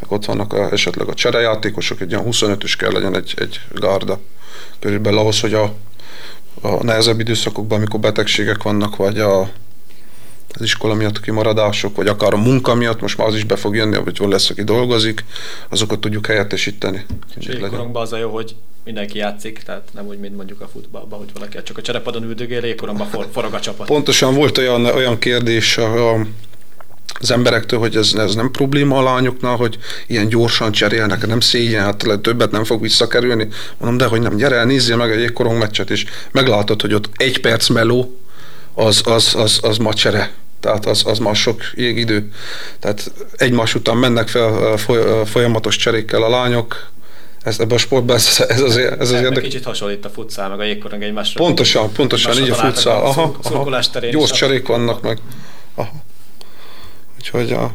meg 0.00 0.12
ott 0.12 0.24
vannak 0.24 0.52
a, 0.52 0.72
esetleg 0.72 1.08
a 1.08 1.14
cserejátékosok, 1.14 2.00
egy 2.00 2.14
olyan 2.14 2.26
25-ös 2.30 2.74
kell 2.78 2.92
legyen 2.92 3.16
egy, 3.16 3.34
egy 3.36 3.60
gárda. 3.74 4.20
Körülbelül 4.78 5.18
ahhoz, 5.18 5.40
hogy 5.40 5.54
a, 5.54 5.74
a 6.60 6.84
nehezebb 6.84 7.20
időszakokban, 7.20 7.78
amikor 7.78 8.00
betegségek 8.00 8.62
vannak, 8.62 8.96
vagy 8.96 9.18
a 9.18 9.50
az 10.54 10.62
iskola 10.62 10.94
miatt 10.94 11.20
kimaradások, 11.20 11.96
vagy 11.96 12.06
akár 12.06 12.32
a 12.32 12.36
munka 12.36 12.74
miatt, 12.74 13.00
most 13.00 13.18
már 13.18 13.26
az 13.26 13.34
is 13.34 13.44
be 13.44 13.56
fog 13.56 13.74
jönni, 13.74 13.96
vagy 14.04 14.18
hol 14.18 14.28
lesz, 14.28 14.50
aki 14.50 14.62
dolgozik, 14.62 15.24
azokat 15.68 16.00
tudjuk 16.00 16.26
helyettesíteni. 16.26 17.04
És 17.36 17.46
jégkorongban 17.46 18.02
az 18.02 18.12
a 18.12 18.18
jó, 18.18 18.30
hogy 18.30 18.54
mindenki 18.84 19.18
játszik, 19.18 19.62
tehát 19.62 19.88
nem 19.94 20.06
úgy, 20.06 20.18
mint 20.18 20.36
mondjuk 20.36 20.60
a 20.60 20.68
futballban, 20.68 21.18
hogy 21.18 21.28
valaki 21.34 21.58
csak 21.62 21.78
a 21.78 21.82
cserepadon 21.82 22.22
üldögél, 22.22 22.64
jégkorongban 22.64 23.06
for, 23.06 23.26
forog 23.32 23.54
a 23.54 23.60
csapat. 23.60 23.86
Pontosan 23.86 24.34
volt 24.34 24.58
olyan, 24.58 24.84
olyan 24.84 25.18
kérdés 25.18 25.78
a, 25.78 26.14
a 26.14 26.26
az 27.20 27.30
emberektől, 27.30 27.78
hogy 27.78 27.96
ez, 27.96 28.14
ez 28.14 28.34
nem 28.34 28.50
probléma 28.50 28.98
a 28.98 29.02
lányoknál, 29.02 29.56
hogy 29.56 29.78
ilyen 30.06 30.28
gyorsan 30.28 30.72
cserélnek, 30.72 31.26
nem 31.26 31.40
szégyen, 31.40 31.84
hát 31.84 32.20
többet 32.22 32.50
nem 32.50 32.64
fog 32.64 32.80
visszakerülni. 32.80 33.48
Mondom, 33.78 33.98
de 33.98 34.06
hogy 34.06 34.20
nem, 34.20 34.36
gyere 34.36 34.56
el, 34.56 34.64
nézzél 34.64 34.96
meg 34.96 35.10
egy 35.10 35.18
jégkorong 35.18 35.58
meccset, 35.58 35.90
és 35.90 36.04
meglátod, 36.30 36.80
hogy 36.80 36.94
ott 36.94 37.10
egy 37.16 37.40
perc 37.40 37.68
meló, 37.68 38.18
az, 38.78 39.02
az, 39.04 39.34
az, 39.34 39.58
az 39.62 39.76
macsere. 39.76 40.32
Tehát 40.60 40.86
az, 40.86 41.02
az 41.06 41.18
már 41.18 41.36
sok 41.36 41.62
jégidő. 41.74 42.32
Tehát 42.78 43.12
egymás 43.36 43.74
után 43.74 43.96
mennek 43.96 44.28
fel 44.28 44.76
folyamatos 45.24 45.76
cserékkel 45.76 46.22
a 46.22 46.28
lányok, 46.28 46.90
ez, 47.42 47.60
ebben 47.60 47.76
a 47.76 47.80
sportban 47.80 48.16
ez, 48.16 48.44
ez 48.48 48.60
az, 48.60 48.76
ez 48.76 49.10
az 49.10 49.12
érdekes. 49.12 49.42
Kicsit 49.42 49.64
hasonlít 49.64 50.04
a 50.04 50.10
futszál, 50.10 50.48
meg 50.48 50.60
a 50.60 50.62
jégkorong 50.62 51.02
egymásra. 51.02 51.44
Pontosan, 51.44 51.92
pontosan, 51.92 52.42
így 52.42 52.50
a 52.50 52.54
futszál. 52.54 53.02
Aha, 53.04 53.36
aha, 53.42 53.80
gyors 54.10 54.30
cserék 54.30 54.66
vannak 54.66 55.02
meg. 55.02 55.20
Aha. 55.74 55.92
Úgyhogy 57.16 57.52
a... 57.52 57.74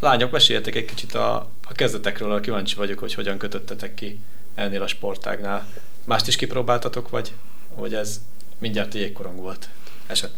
Lányok, 0.00 0.30
meséljetek 0.30 0.74
egy 0.74 0.84
kicsit 0.84 1.14
a, 1.14 1.34
a 1.68 1.72
kezdetekről, 1.72 2.40
kíváncsi 2.40 2.74
vagyok, 2.74 2.98
hogy 2.98 3.14
hogyan 3.14 3.38
kötöttetek 3.38 3.94
ki 3.94 4.18
ennél 4.54 4.82
a 4.82 4.86
sportágnál. 4.86 5.68
Mást 6.04 6.28
is 6.28 6.36
kipróbáltatok, 6.36 7.08
vagy, 7.08 7.32
vagy 7.76 7.94
ez 7.94 8.20
mindjárt 8.64 8.94
jégkorong 8.94 9.40
volt 9.40 9.68
eset? 10.06 10.30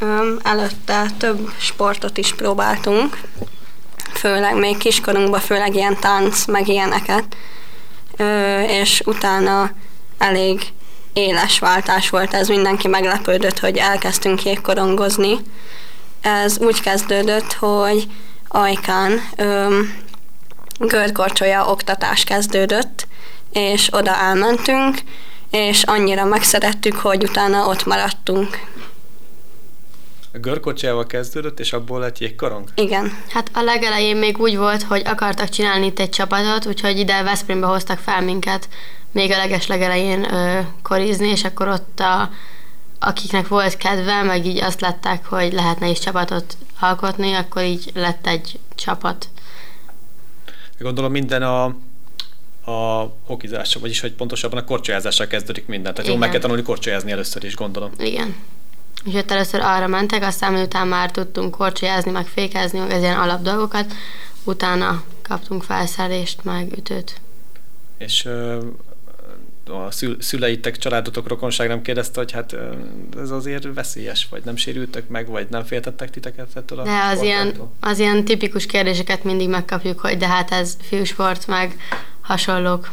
Um, 0.00 0.38
előtte 0.42 1.06
több 1.18 1.50
sportot 1.58 2.18
is 2.18 2.34
próbáltunk, 2.34 3.20
főleg 4.12 4.56
még 4.56 4.76
kiskorunkban, 4.76 5.40
főleg 5.40 5.74
ilyen 5.74 5.96
tánc, 6.00 6.44
meg 6.44 6.68
ilyeneket, 6.68 7.36
és 8.66 9.02
utána 9.04 9.70
elég 10.18 10.72
éles 11.12 11.58
váltás 11.58 12.10
volt 12.10 12.34
ez, 12.34 12.48
mindenki 12.48 12.88
meglepődött, 12.88 13.58
hogy 13.58 13.76
elkezdtünk 13.76 14.42
jégkorongozni. 14.42 15.36
Ez 16.20 16.58
úgy 16.58 16.80
kezdődött, 16.80 17.52
hogy 17.52 18.06
Ajkán 18.48 19.20
görkorcsolya 20.78 21.70
oktatás 21.70 22.24
kezdődött, 22.24 23.06
és 23.52 23.88
oda 23.92 24.16
elmentünk, 24.16 24.98
és 25.50 25.82
annyira 25.82 26.24
megszerettük, 26.24 26.94
hogy 26.94 27.22
utána 27.22 27.66
ott 27.66 27.84
maradtunk. 27.86 28.58
A 30.32 30.38
görkocsijával 30.38 31.06
kezdődött, 31.06 31.60
és 31.60 31.72
abból 31.72 32.00
lett 32.00 32.18
jégkorong? 32.18 32.68
Igen. 32.74 33.12
Hát 33.28 33.50
a 33.52 33.62
legelején 33.62 34.16
még 34.16 34.38
úgy 34.38 34.56
volt, 34.56 34.82
hogy 34.82 35.02
akartak 35.04 35.48
csinálni 35.48 35.86
itt 35.86 35.98
egy 35.98 36.10
csapatot, 36.10 36.66
úgyhogy 36.66 36.98
ide 36.98 37.22
Veszprémbe 37.22 37.66
hoztak 37.66 37.98
fel 37.98 38.22
minket 38.22 38.68
még 39.12 39.32
a 39.32 39.36
leges 39.36 39.66
legelején 39.66 40.34
ö, 40.34 40.60
korizni, 40.82 41.28
és 41.28 41.44
akkor 41.44 41.68
ott 41.68 42.00
a, 42.00 42.30
akiknek 42.98 43.48
volt 43.48 43.76
kedve, 43.76 44.22
meg 44.22 44.46
így 44.46 44.62
azt 44.62 44.80
lettek, 44.80 45.26
hogy 45.26 45.52
lehetne 45.52 45.88
is 45.88 45.98
csapatot 45.98 46.56
alkotni, 46.80 47.32
akkor 47.32 47.62
így 47.62 47.90
lett 47.94 48.26
egy 48.26 48.58
csapat. 48.74 49.28
Gondolom 50.78 51.10
minden 51.10 51.42
a 51.42 51.74
a 52.70 53.12
hokizással, 53.26 53.80
vagyis 53.80 54.00
hogy 54.00 54.12
pontosabban 54.12 54.58
a 54.58 54.64
korcsolyázással 54.64 55.26
kezdődik 55.26 55.66
minden. 55.66 55.94
Tehát 55.94 56.10
jó, 56.10 56.16
meg 56.16 56.30
kell 56.30 56.40
tanulni 56.40 56.62
korcsolyázni 56.62 57.10
először 57.10 57.44
is, 57.44 57.54
gondolom. 57.56 57.90
Igen. 57.98 58.34
És 59.04 59.14
ott 59.14 59.30
először 59.30 59.60
arra 59.60 59.86
mentek, 59.86 60.22
aztán 60.22 60.52
miután 60.52 60.88
már 60.88 61.10
tudtunk 61.10 61.56
korcsolyázni, 61.56 62.10
meg 62.10 62.26
fékezni, 62.26 62.78
meg 62.78 62.90
az 62.90 63.02
ilyen 63.02 63.18
alap 63.18 63.42
dolgokat, 63.42 63.92
utána 64.44 65.02
kaptunk 65.22 65.62
felszerelést, 65.62 66.44
meg 66.44 66.72
ütőt. 66.76 67.20
És 67.98 68.28
a 69.70 69.90
szüleitek, 70.18 70.78
családotok, 70.78 71.28
rokonság 71.28 71.68
nem 71.68 71.82
kérdezte, 71.82 72.20
hogy 72.20 72.32
hát 72.32 72.56
ez 73.22 73.30
azért 73.30 73.74
veszélyes, 73.74 74.26
vagy 74.30 74.42
nem 74.44 74.56
sérültek 74.56 75.08
meg, 75.08 75.28
vagy 75.28 75.46
nem 75.50 75.64
féltettek 75.64 76.10
titeket 76.10 76.56
ettől 76.56 76.78
a 76.78 76.82
De 76.82 77.00
az 77.12 77.22
ilyen, 77.22 77.54
az 77.80 77.98
ilyen 77.98 78.24
tipikus 78.24 78.66
kérdéseket 78.66 79.24
mindig 79.24 79.48
megkapjuk, 79.48 80.00
hogy 80.00 80.16
de 80.16 80.26
hát 80.26 80.50
ez 80.50 80.76
fiúsport, 80.80 81.46
meg 81.46 81.76
hasonlók. 82.30 82.90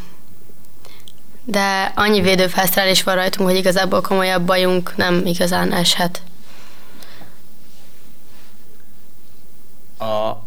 De 1.44 1.92
annyi 1.96 2.22
védőfelszerelés 2.22 3.04
van 3.04 3.16
rajtunk, 3.16 3.50
hogy 3.50 3.58
igazából 3.58 4.02
komolyabb 4.02 4.46
bajunk 4.46 4.96
nem 4.96 5.26
igazán 5.26 5.74
eshet. 5.74 6.22
A 10.00 10.46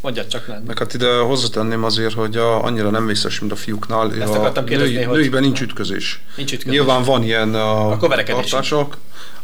Mondjad 0.00 0.26
csak 0.26 0.46
lenni. 0.46 0.66
Meg 0.66 0.78
hát 0.78 0.94
ide 0.94 1.18
hozzátenném 1.18 1.84
azért, 1.84 2.14
hogy 2.14 2.36
a, 2.36 2.64
annyira 2.64 2.90
nem 2.90 3.06
vészes, 3.06 3.40
mint 3.40 3.52
a 3.52 3.56
fiúknál. 3.56 4.14
Ezt 4.20 4.34
a 4.34 4.60
női, 4.60 5.02
hogy... 5.02 5.16
nőiben 5.16 5.42
nincs 5.42 5.60
ütközés. 5.60 6.22
Nincs 6.36 6.52
ütközés. 6.52 6.78
Nyilván 6.78 7.02
van 7.02 7.22
ilyen 7.22 7.54
a 7.54 7.96
tartások, 8.24 8.96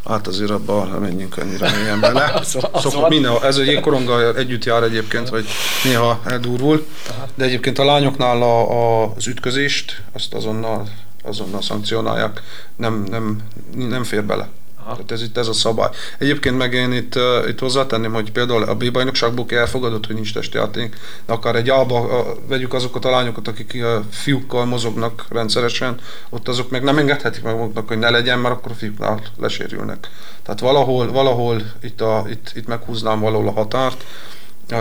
Hát 0.05 0.27
azért 0.27 0.51
abban 0.51 0.89
nem 0.89 1.01
menjünk 1.01 1.37
annyira 1.37 1.71
mélyen 1.77 2.01
bele. 2.01 2.25
az, 2.41 2.57
az 2.73 2.97
minden, 3.09 3.33
ez 3.43 3.57
egy 3.57 3.67
jégkoronga 3.67 4.35
együtt 4.35 4.65
jár 4.65 4.83
egyébként, 4.83 5.29
hogy 5.29 5.47
néha 5.85 6.21
eldurvul. 6.25 6.87
De 7.35 7.45
egyébként 7.45 7.79
a 7.79 7.85
lányoknál 7.85 8.43
a, 8.43 8.71
a, 8.71 9.13
az 9.17 9.27
ütközést, 9.27 10.03
azt 10.13 10.35
azonnal, 10.35 10.89
azonnal 11.25 11.63
szankcionálják. 11.63 12.43
Nem, 12.77 13.05
nem, 13.11 13.41
nem 13.75 14.05
fér 14.05 14.25
bele. 14.25 14.49
Aha. 14.85 14.93
Tehát 14.93 15.11
ez 15.11 15.23
itt 15.23 15.37
ez 15.37 15.49
a 15.49 15.53
szabály. 15.53 15.89
Egyébként 16.19 16.57
meg 16.57 16.73
én 16.73 16.93
itt, 16.93 17.17
uh, 17.17 17.49
itt 17.49 17.59
hozzátenném, 17.59 18.13
hogy 18.13 18.33
például 18.33 18.63
a 18.63 18.75
B-bajnokságból 18.75 19.47
elfogadott, 19.49 20.07
hogy 20.07 20.15
nincs 20.15 20.33
testjáték, 20.33 20.97
de 21.27 21.33
akár 21.33 21.57
egy 21.57 21.69
A-ba 21.69 22.01
uh, 22.01 22.49
vegyük 22.49 22.75
azokat 22.75 23.05
a 23.05 23.11
lányokat, 23.11 23.49
akik 23.49 23.73
uh, 23.75 24.05
fiúkkal 24.11 24.65
mozognak 24.65 25.27
rendszeresen, 25.29 25.99
ott 26.29 26.49
azok 26.49 26.71
meg 26.71 26.83
nem 26.83 26.99
engedhetik 26.99 27.43
meg 27.43 27.55
maguknak, 27.57 27.89
hogy 27.89 27.99
ne 27.99 28.11
legyen, 28.11 28.39
mert 28.39 28.55
akkor 28.55 28.71
a 28.71 28.75
fiúknál 28.75 29.21
lesérülnek. 29.39 30.09
Tehát 30.43 30.61
valahol, 30.61 31.13
valahol 31.13 31.63
itt, 31.83 32.01
a, 32.01 32.25
itt, 32.31 32.53
itt 32.55 32.67
meghúznám 32.67 33.21
valahol 33.21 33.49
a 33.49 33.53
határt, 33.53 34.05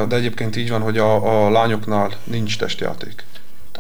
de 0.08 0.16
egyébként 0.16 0.56
így 0.56 0.70
van, 0.70 0.82
hogy 0.82 0.98
a, 0.98 1.46
a 1.46 1.50
lányoknál 1.50 2.12
nincs 2.24 2.58
testjáték. 2.58 3.24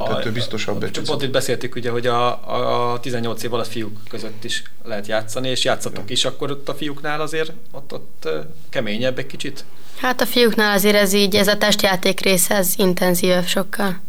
Tehát 0.04 0.20
ettől 0.20 0.34
biztosabb 0.34 0.84
egy 0.84 1.02
Pont 1.06 1.24
itt 1.24 1.32
beszéltük 1.32 1.76
ugye, 1.76 1.90
hogy 1.90 2.08
a, 2.08 2.92
a 2.94 3.00
18 3.00 3.44
év 3.44 3.54
alatt 3.54 3.68
fiúk 3.68 3.98
között 4.10 4.44
is 4.44 4.64
lehet 4.84 5.08
játszani, 5.08 5.50
és 5.50 5.64
játszatok 5.64 6.10
is, 6.10 6.26
akkor 6.26 6.52
ott 6.52 6.70
a 6.70 6.76
fiúknál 6.76 7.22
azért 7.22 7.52
ott, 7.72 7.94
ott 7.94 8.30
keményebb 8.70 9.18
egy 9.18 9.28
kicsit? 9.28 9.66
Hát 9.98 10.22
a 10.22 10.26
fiúknál 10.26 10.74
azért 10.74 10.96
ez 10.96 11.14
így, 11.14 11.36
ez 11.36 11.48
a 11.48 11.58
testjáték 11.58 12.20
része, 12.20 12.56
ez 12.56 12.74
intenzívebb 12.78 13.46
sokkal. 13.46 14.00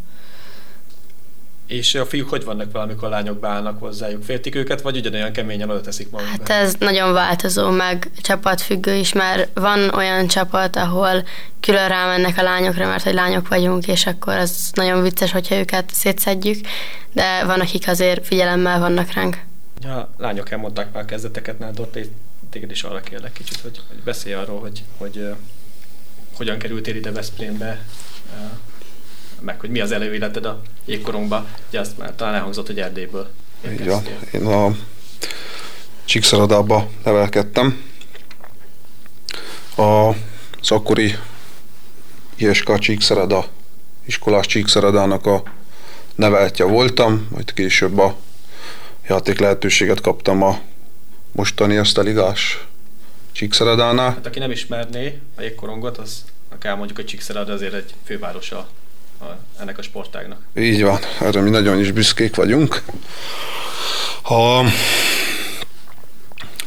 És 1.71 1.95
a 1.95 2.07
fiúk 2.07 2.29
hogy 2.29 2.45
vannak 2.45 2.73
vele, 2.73 2.85
amikor 2.85 3.09
a 3.09 3.11
lányok 3.11 3.39
beállnak 3.39 3.79
hozzájuk? 3.79 4.25
Féltik 4.25 4.55
őket, 4.55 4.81
vagy 4.81 4.97
ugyanolyan 4.97 5.33
keményen 5.33 5.71
oda 5.71 5.81
teszik 5.81 6.11
magukat? 6.11 6.49
Hát 6.49 6.62
ez 6.62 6.75
nagyon 6.79 7.12
változó, 7.12 7.71
meg 7.71 8.11
csapatfüggő 8.21 8.95
is, 8.95 9.12
mert 9.12 9.59
van 9.59 9.95
olyan 9.95 10.27
csapat, 10.27 10.77
ahol 10.77 11.27
külön 11.61 11.89
rámennek 11.89 12.39
a 12.39 12.43
lányokra, 12.43 12.87
mert 12.87 13.03
hogy 13.03 13.15
lányok 13.15 13.49
vagyunk, 13.49 13.87
és 13.87 14.07
akkor 14.07 14.35
az 14.35 14.71
nagyon 14.75 15.03
vicces, 15.03 15.33
hogyha 15.33 15.55
őket 15.55 15.91
szétszedjük, 15.95 16.67
de 17.12 17.45
van, 17.45 17.61
akik 17.61 17.89
azért 17.89 18.27
figyelemmel 18.27 18.79
vannak 18.79 19.12
ránk. 19.12 19.39
Ja, 19.83 20.15
lányok 20.19 20.50
elmondták 20.50 20.93
már 20.93 21.05
kezdeteket, 21.05 21.59
Nádor, 21.59 21.91
téged 22.50 22.71
is 22.71 22.83
arra 22.83 23.00
kérlek 23.00 23.33
kicsit, 23.33 23.61
hogy, 23.61 23.81
hogy 23.89 23.99
beszélj 23.99 24.35
arról, 24.35 24.61
hogy, 24.61 24.83
hogy, 24.99 25.15
hogy 25.15 25.35
hogyan 26.37 26.59
kerültél 26.59 26.97
ide 26.97 27.12
Veszprémbe, 27.12 27.85
meg 29.40 29.61
hogy 29.61 29.70
mi 29.70 29.80
az 29.80 29.92
előéleted 29.92 30.44
a 30.44 30.61
jégkorongba. 30.85 31.47
Ugye 31.68 31.80
azt 31.80 31.99
már 31.99 32.14
talán 32.14 32.35
elhangzott, 32.35 32.66
hogy 32.66 32.80
Erdélyből 32.80 33.30
Így 33.70 33.87
van. 33.87 34.02
Én 34.32 34.47
a 34.47 34.76
Csíkszaradába 36.04 36.88
nevelkedtem. 37.04 37.82
A, 39.76 40.09
az 40.61 40.70
akkori 40.70 41.14
ISK 42.37 42.78
Csíkszarada, 42.78 43.47
iskolás 44.04 44.47
Csíkszaradának 44.47 45.26
a 45.26 45.42
neveltje 46.14 46.64
voltam, 46.64 47.26
majd 47.30 47.52
később 47.52 47.99
a 47.99 48.16
játék 49.09 49.38
lehetőséget 49.38 50.00
kaptam 50.00 50.42
a 50.42 50.61
mostani 51.32 51.76
eszteligás 51.76 52.66
Csíkszeredánál. 53.32 54.11
Hát 54.11 54.26
aki 54.26 54.38
nem 54.38 54.50
ismerné 54.50 55.20
a 55.37 55.42
jégkorongot, 55.42 55.99
az 55.99 56.25
akár 56.49 56.76
mondjuk 56.76 56.99
a 56.99 57.04
Csíkszereda 57.04 57.52
azért 57.52 57.75
egy 57.75 57.94
fővárosa 58.04 58.68
a, 59.21 59.61
ennek 59.61 59.79
a 59.79 59.83
sportágnak. 59.83 60.39
Így 60.57 60.83
van, 60.83 60.99
erre 61.21 61.41
mi 61.41 61.50
nagyon 61.50 61.79
is 61.79 61.93
büszkék 61.93 62.37
vagyunk. 62.37 62.83
Ha 64.23 64.62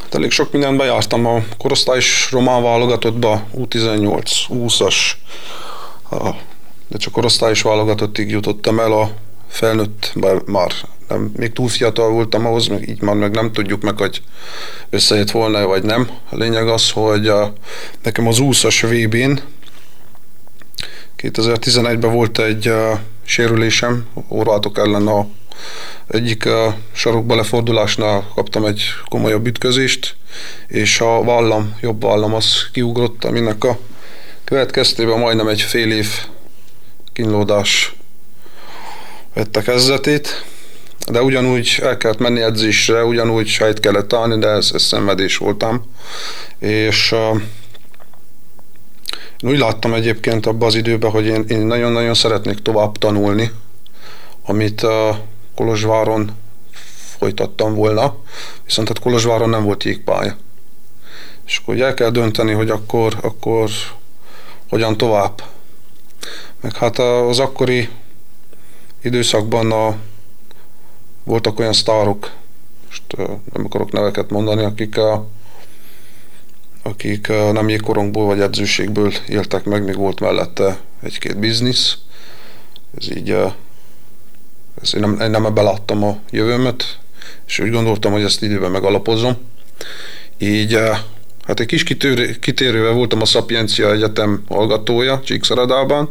hát 0.02 0.14
elég 0.14 0.30
sok 0.30 0.52
mindenben 0.52 0.86
jártam 0.86 1.26
a 1.26 1.42
korosztályos 1.58 2.28
román 2.30 2.62
válogatottba, 2.62 3.46
U18, 3.54 4.30
20-as, 4.48 4.94
de 6.88 6.98
csak 6.98 7.12
korosztályos 7.12 7.62
válogatottig 7.62 8.30
jutottam 8.30 8.80
el 8.80 8.92
a 8.92 9.10
felnőtt, 9.48 10.12
már 10.46 10.72
nem, 11.08 11.32
még 11.36 11.52
túl 11.52 11.68
fiatal 11.68 12.10
voltam 12.10 12.46
ahhoz, 12.46 12.70
így 12.86 13.00
már 13.00 13.14
meg 13.14 13.30
nem 13.30 13.52
tudjuk 13.52 13.82
meg, 13.82 13.98
hogy 13.98 14.22
összejött 14.90 15.30
volna 15.30 15.66
vagy 15.66 15.82
nem. 15.82 16.10
A 16.30 16.36
lényeg 16.36 16.68
az, 16.68 16.90
hogy 16.90 17.32
nekem 18.02 18.26
az 18.26 18.36
20-as 18.40 19.04
VB-n 19.06 19.40
2011-ben 21.24 22.12
volt 22.12 22.38
egy 22.38 22.68
uh, 22.68 22.98
sérülésem, 23.24 24.06
orvátok 24.28 24.78
ellen 24.78 25.06
a 25.06 25.26
egyik 26.06 26.44
uh, 26.46 26.74
sarokba 26.92 27.34
lefordulásnál 27.34 28.30
kaptam 28.34 28.64
egy 28.64 28.82
komolyabb 29.08 29.46
ütközést, 29.46 30.16
és 30.68 31.00
a 31.00 31.24
vállam, 31.24 31.76
jobb 31.80 32.02
vállam 32.02 32.34
az 32.34 32.68
kiugrott, 32.72 33.24
aminek 33.24 33.64
a 33.64 33.78
következtében 34.44 35.18
majdnem 35.18 35.48
egy 35.48 35.60
fél 35.60 35.92
év 35.92 36.08
kínlódás 37.12 37.94
vette 39.34 39.62
kezdetét, 39.62 40.44
de 41.10 41.22
ugyanúgy 41.22 41.78
el 41.82 41.96
kellett 41.96 42.18
menni 42.18 42.40
edzésre, 42.40 43.04
ugyanúgy 43.04 43.46
sejt 43.46 43.80
kellett 43.80 44.12
állni, 44.12 44.38
de 44.38 44.48
ez, 44.48 44.70
ez 44.74 44.82
szenvedés 44.82 45.36
voltam, 45.36 45.90
és 46.58 47.12
uh, 47.12 47.40
úgy 49.44 49.58
láttam 49.58 49.94
egyébként 49.94 50.46
abban 50.46 50.68
az 50.68 50.74
időben, 50.74 51.10
hogy 51.10 51.26
én, 51.26 51.44
én 51.48 51.60
nagyon-nagyon 51.60 52.14
szeretnék 52.14 52.58
tovább 52.58 52.98
tanulni, 52.98 53.50
amit 54.46 54.82
a 54.82 55.20
Kolozsváron 55.54 56.30
folytattam 57.18 57.74
volna, 57.74 58.16
viszont 58.64 58.88
hát 58.88 58.98
Kolozsváron 58.98 59.48
nem 59.48 59.64
volt 59.64 59.84
jégpálya. 59.84 60.36
És 61.46 61.58
akkor 61.62 61.80
el 61.80 61.94
kell 61.94 62.10
dönteni, 62.10 62.52
hogy 62.52 62.70
akkor, 62.70 63.16
akkor 63.22 63.70
hogyan 64.68 64.96
tovább. 64.96 65.42
Meg 66.60 66.76
hát 66.76 66.98
az 66.98 67.38
akkori 67.38 67.88
időszakban 69.02 69.72
a, 69.72 69.96
voltak 71.24 71.58
olyan 71.58 71.72
sztárok, 71.72 72.30
most 72.86 73.02
nem 73.52 73.64
akarok 73.64 73.92
neveket 73.92 74.30
mondani, 74.30 74.64
akik 74.64 74.98
a, 74.98 75.26
akik 76.86 77.28
nem 77.28 77.68
jégkorongból 77.68 78.26
vagy 78.26 78.40
edzőségből 78.40 79.12
éltek 79.28 79.64
meg, 79.64 79.84
még 79.84 79.96
volt 79.96 80.20
mellette 80.20 80.78
egy-két 81.02 81.38
biznisz. 81.38 81.96
Ez 82.98 83.16
így, 83.16 83.30
ez 84.82 84.94
én, 84.94 85.00
nem, 85.00 85.20
én 85.20 85.30
nem 85.30 85.46
ebbe 85.46 85.62
láttam 85.62 86.04
a 86.04 86.18
jövőmet, 86.30 86.98
és 87.46 87.58
úgy 87.58 87.70
gondoltam, 87.70 88.12
hogy 88.12 88.22
ezt 88.22 88.42
időben 88.42 88.70
megalapozom. 88.70 89.36
Így 90.38 90.78
hát 91.46 91.60
egy 91.60 91.66
kis 91.66 91.82
kitérő, 91.82 92.36
kitérővel 92.40 92.92
voltam 92.92 93.20
a 93.20 93.24
Szapiencia 93.24 93.92
Egyetem 93.92 94.44
hallgatója 94.48 95.20
Csíkszaradában, 95.24 96.08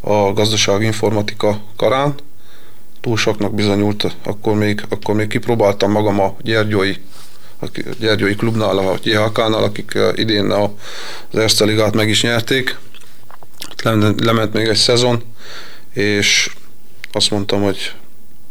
a 0.00 0.32
gazdasági 0.32 0.84
informatika 0.84 1.60
karán. 1.76 2.14
Túl 3.00 3.16
soknak 3.16 3.54
bizonyult, 3.54 4.16
akkor 4.24 4.54
még, 4.54 4.84
akkor 4.88 5.14
még 5.14 5.26
kipróbáltam 5.26 5.90
magam 5.90 6.20
a 6.20 6.36
Gyergyói 6.42 6.94
a 7.64 7.80
Gyergyói 7.98 8.34
klubnál, 8.34 8.78
a 8.78 8.98
JHK-nál, 9.02 9.62
akik 9.62 9.98
idén 10.14 10.50
az 10.50 11.38
Erste 11.38 11.64
Ligát 11.64 11.94
meg 11.94 12.08
is 12.08 12.22
nyerték. 12.22 12.76
Lement 14.16 14.52
még 14.52 14.66
egy 14.66 14.76
szezon, 14.76 15.22
és 15.92 16.50
azt 17.12 17.30
mondtam, 17.30 17.62
hogy 17.62 17.92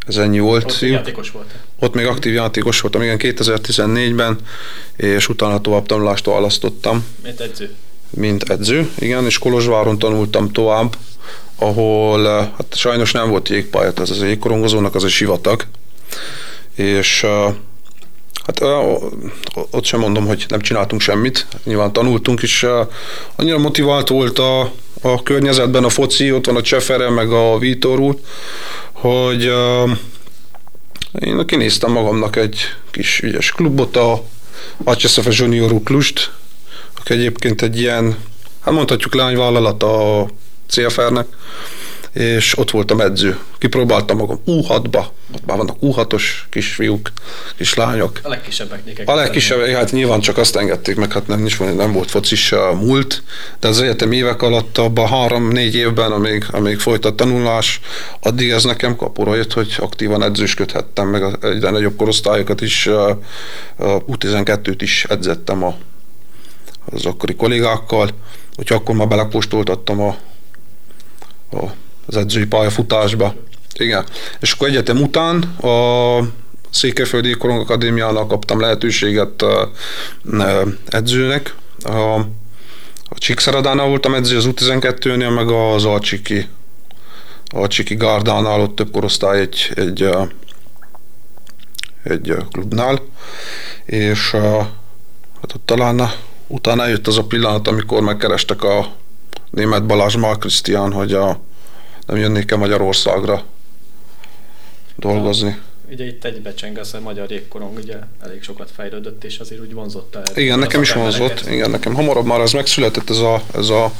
ez 0.07 0.17
ennyi 0.17 0.39
volt. 0.39 0.65
Ott 0.65 0.79
játékos 0.79 1.31
volt. 1.31 1.51
Ott 1.79 1.93
még 1.93 2.05
aktív 2.05 2.33
játékos 2.33 2.81
voltam, 2.81 3.01
igen, 3.01 3.17
2014-ben, 3.19 4.37
és 4.95 5.29
utána 5.29 5.61
tovább 5.61 5.85
tanulást 5.85 6.25
választottam. 6.25 7.05
Mint 7.23 7.39
edző? 7.39 7.73
Mint 8.09 8.49
edző, 8.49 8.89
igen, 8.99 9.25
és 9.25 9.37
Kolozsváron 9.37 9.99
tanultam 9.99 10.51
tovább, 10.51 10.95
ahol 11.55 12.25
hát 12.27 12.75
sajnos 12.75 13.11
nem 13.11 13.29
volt 13.29 13.49
jégpályát, 13.49 13.99
ez 13.99 14.09
az 14.09 14.21
jégkorongozónak 14.21 14.95
az 14.95 15.03
egy 15.03 15.09
sivatag, 15.09 15.65
és 16.75 17.25
Hát 18.45 18.61
ott 19.71 19.83
sem 19.83 19.99
mondom, 19.99 20.25
hogy 20.25 20.45
nem 20.47 20.59
csináltunk 20.59 21.01
semmit, 21.01 21.47
nyilván 21.63 21.93
tanultunk 21.93 22.41
is. 22.41 22.65
Annyira 23.35 23.57
motivált 23.57 24.07
volt 24.07 24.39
a, 24.39 24.71
a 25.01 25.23
környezetben 25.23 25.83
a 25.83 25.89
foci, 25.89 26.31
ott 26.31 26.45
van 26.45 26.55
a 26.55 26.61
Csefere, 26.61 27.09
meg 27.09 27.31
a 27.31 27.57
Vítor 27.57 27.99
úr, 27.99 28.15
hogy 28.91 29.51
én 31.19 31.45
kinéztem 31.45 31.91
magamnak 31.91 32.35
egy 32.35 32.59
kis 32.91 33.21
ügyes 33.21 33.51
klubot, 33.51 33.95
a 33.95 34.23
Acseszefe 34.83 35.29
Junior 35.33 35.83
Klust, 35.83 36.31
aki 36.99 37.13
egyébként 37.13 37.61
egy 37.61 37.79
ilyen, 37.79 38.17
hát 38.61 38.73
mondhatjuk 38.73 39.13
lányvállalat 39.13 39.83
a 39.83 40.27
CFR-nek, 40.67 41.27
és 42.13 42.57
ott 42.57 42.71
voltam 42.71 43.01
edző. 43.01 43.39
Kipróbáltam 43.57 44.17
magam 44.17 44.39
U6-ba, 44.45 45.05
ott 45.33 45.45
már 45.45 45.57
vannak 45.57 45.77
U6-os 45.81 46.23
kisfiúk, 46.49 47.11
kislányok. 47.57 48.19
A 48.23 48.29
legkisebbek. 48.29 49.01
A 49.05 49.13
legkisebbek, 49.13 49.75
hát 49.75 49.91
nyilván 49.91 50.19
csak 50.19 50.37
azt 50.37 50.55
engedték 50.55 50.95
meg, 50.95 51.11
hát 51.11 51.27
nem, 51.27 51.45
is, 51.45 51.57
nem 51.57 51.91
volt 51.91 52.09
focis 52.09 52.51
a 52.51 52.73
múlt, 52.73 53.23
de 53.59 53.67
az 53.67 53.81
egyetem 53.81 54.11
évek 54.11 54.41
alatt 54.41 54.77
abban 54.77 55.07
három-négy 55.07 55.75
évben, 55.75 56.11
amíg, 56.11 56.45
amíg 56.51 56.79
folyt 56.79 57.05
a 57.05 57.15
tanulás, 57.15 57.79
addig 58.19 58.49
ez 58.49 58.63
nekem 58.63 58.95
kapura 58.95 59.35
jött, 59.35 59.53
hogy 59.53 59.75
aktívan 59.79 60.23
edzősködhettem, 60.23 61.07
meg 61.07 61.37
egyre 61.41 61.69
nagyobb 61.69 61.95
korosztályokat 61.95 62.61
is, 62.61 62.89
U12-t 63.79 64.77
is 64.79 65.05
edzettem 65.09 65.63
a, 65.63 65.75
az 66.85 67.05
akkori 67.05 67.35
kollégákkal, 67.35 68.09
hogy 68.55 68.71
akkor 68.71 68.95
már 68.95 69.07
belekóstoltattam 69.07 70.01
a, 70.01 70.17
a 71.51 71.71
az 72.05 72.17
edzői 72.17 72.45
pályafutásba. 72.45 73.33
Igen. 73.73 74.05
És 74.39 74.51
akkor 74.51 74.67
egyetem 74.67 75.01
után 75.01 75.41
a 75.43 76.19
Székelyföldi 76.69 77.31
Korong 77.31 77.59
Akadémiának 77.59 78.27
kaptam 78.27 78.59
lehetőséget 78.59 79.45
edzőnek. 80.87 81.55
A, 81.83 82.15
a 83.09 83.17
Csíkszeredánál 83.17 83.87
voltam 83.87 84.13
edző 84.13 84.37
az 84.37 84.47
U12-nél, 84.47 85.35
meg 85.35 85.49
az 85.49 85.85
Alcsiki, 85.85 86.47
Alcsiki 87.45 87.95
Gárdánál, 87.95 88.61
ott 88.61 88.75
több 88.75 88.91
korosztály 88.91 89.39
egy, 89.39 89.71
egy, 89.75 90.09
egy 92.03 92.35
klubnál, 92.51 93.01
és 93.85 94.31
hát 95.41 95.53
ott 95.55 95.65
talán 95.65 96.11
utána 96.47 96.87
jött 96.87 97.07
az 97.07 97.17
a 97.17 97.23
pillanat, 97.23 97.67
amikor 97.67 98.01
megkerestek 98.01 98.63
a 98.63 98.87
német 99.49 99.85
Balázs 99.85 100.15
Mál 100.15 100.37
Krisztián, 100.37 100.91
hogy 100.91 101.13
a, 101.13 101.39
nem 102.05 102.17
jönnék-e 102.17 102.55
Magyarországra 102.55 103.43
dolgozni. 104.95 105.49
Ja 105.49 105.71
ugye 105.93 106.05
itt 106.05 106.25
egybecseng 106.25 106.77
az 106.77 106.93
a 106.93 106.99
magyar 106.99 107.31
jégkorong 107.31 107.77
ugye 107.77 107.95
elég 108.21 108.43
sokat 108.43 108.71
fejlődött, 108.75 109.23
és 109.23 109.39
azért 109.39 109.61
úgy 109.61 109.73
vonzotta 109.73 110.21
el. 110.21 110.37
Igen, 110.37 110.59
nekem 110.59 110.81
is 110.81 110.93
vonzott, 110.93 111.49
igen, 111.49 111.69
nekem 111.69 111.93
hamarabb 111.93 112.25
már 112.25 112.39
ez 112.39 112.51
megszületett, 112.51 113.09
ez 113.09 113.17
a, 113.17 113.41
ez 113.55 113.69
a 113.69 113.91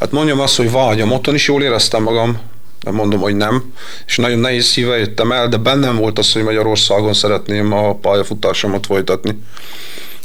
hát 0.00 0.10
mondjam 0.10 0.40
azt, 0.40 0.56
hogy 0.56 0.70
vágyam, 0.70 1.12
otthon 1.12 1.34
is 1.34 1.46
jól 1.46 1.62
éreztem 1.62 2.02
magam, 2.02 2.38
nem 2.80 2.94
mondom, 2.94 3.20
hogy 3.20 3.36
nem, 3.36 3.72
és 4.06 4.16
nagyon 4.16 4.38
nehéz 4.38 4.64
szíve 4.64 4.98
jöttem 4.98 5.32
el, 5.32 5.48
de 5.48 5.56
bennem 5.56 5.96
volt 5.96 6.18
az, 6.18 6.32
hogy 6.32 6.42
Magyarországon 6.42 7.14
szeretném 7.14 7.72
a 7.72 7.94
pályafutásomat 7.94 8.86
folytatni. 8.86 9.38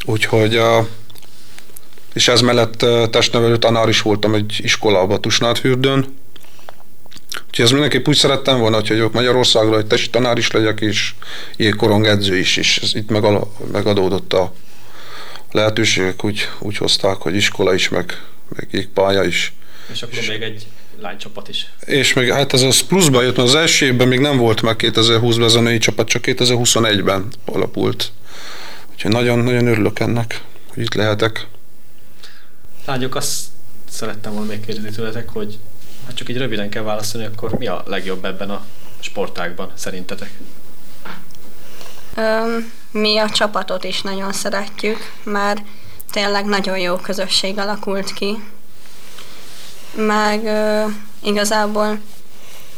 Úgyhogy 0.06 0.62
és 2.14 2.28
ez 2.28 2.42
mellett 2.42 2.86
testnevelő 3.10 3.58
tanár 3.58 3.90
is 3.90 4.02
voltam 4.02 4.34
egy 4.34 4.60
iskolában 4.64 5.22
Tusnádfürdőn, 5.22 6.06
Úgyhogy 7.56 7.70
ez 7.70 7.80
mindenképp 7.80 8.08
úgy 8.08 8.16
szerettem 8.16 8.60
volna, 8.60 8.76
hogy 8.76 8.88
jövök 8.88 9.14
Magyarországra, 9.14 9.74
hogy 9.76 9.86
testi 9.86 10.10
tanár 10.10 10.38
is 10.38 10.52
legyek, 10.52 10.82
és 10.82 11.14
jégkorong 11.56 12.06
edző 12.06 12.38
is, 12.38 12.58
és 12.58 12.78
ez 12.78 12.96
itt 12.96 13.10
megadódott 13.72 14.34
a 14.34 14.54
lehetőségek, 15.52 16.24
úgy, 16.24 16.50
úgy 16.60 16.78
hozták, 16.78 17.16
hogy 17.16 17.36
iskola 17.36 17.74
is, 17.74 17.90
meg, 17.90 18.22
meg 18.56 18.68
jégpálya 18.72 19.24
is. 19.24 19.54
És 19.92 20.02
akkor 20.02 20.18
és, 20.18 20.28
még 20.28 20.42
egy 20.42 20.68
lánycsapat 21.02 21.50
is. 21.50 21.68
És 21.86 22.14
még 22.14 22.32
hát 22.32 22.54
ez 22.54 22.62
az 22.62 22.80
pluszba 22.80 23.22
jött, 23.22 23.36
mert 23.36 23.48
az 23.48 23.56
első 23.56 23.86
évben 23.86 24.08
még 24.08 24.20
nem 24.20 24.38
volt 24.38 24.62
meg 24.62 24.76
2020-ban 24.78 25.44
ez 25.44 25.54
a 25.54 25.62
női 25.62 25.78
csapat, 25.78 26.08
csak 26.08 26.24
2021-ben 26.26 27.28
alapult. 27.46 28.12
Úgyhogy 28.94 29.12
nagyon-nagyon 29.12 29.68
örülök 29.68 30.00
ennek, 30.00 30.42
hogy 30.74 30.84
itt 30.84 30.94
lehetek. 30.94 31.48
Lányok, 32.86 33.16
azt 33.16 33.46
szerettem 33.90 34.34
volna 34.34 34.48
még 34.48 34.66
kérdezni 34.66 34.90
tőletek, 34.90 35.30
hogy 35.30 35.58
Hát 36.06 36.16
csak 36.16 36.30
így 36.30 36.38
röviden 36.38 36.70
kell 36.70 36.84
válaszolni, 36.84 37.28
akkor 37.28 37.52
mi 37.58 37.68
a 37.68 37.84
legjobb 37.86 38.26
ebben 38.26 38.50
a 38.50 38.66
sportágban 39.00 39.72
szerintetek? 39.74 40.40
Um, 42.18 42.72
mi 42.92 43.18
a 43.18 43.30
csapatot 43.30 43.84
is 43.84 44.02
nagyon 44.02 44.34
szeretjük, 44.34 44.98
mert 45.24 45.62
tényleg 46.12 46.46
nagyon 46.46 46.78
jó 46.78 46.96
közösség 46.96 47.58
alakult 47.58 48.14
ki. 48.14 48.44
Meg 49.96 50.44
uh, 50.44 50.94
igazából 51.24 52.00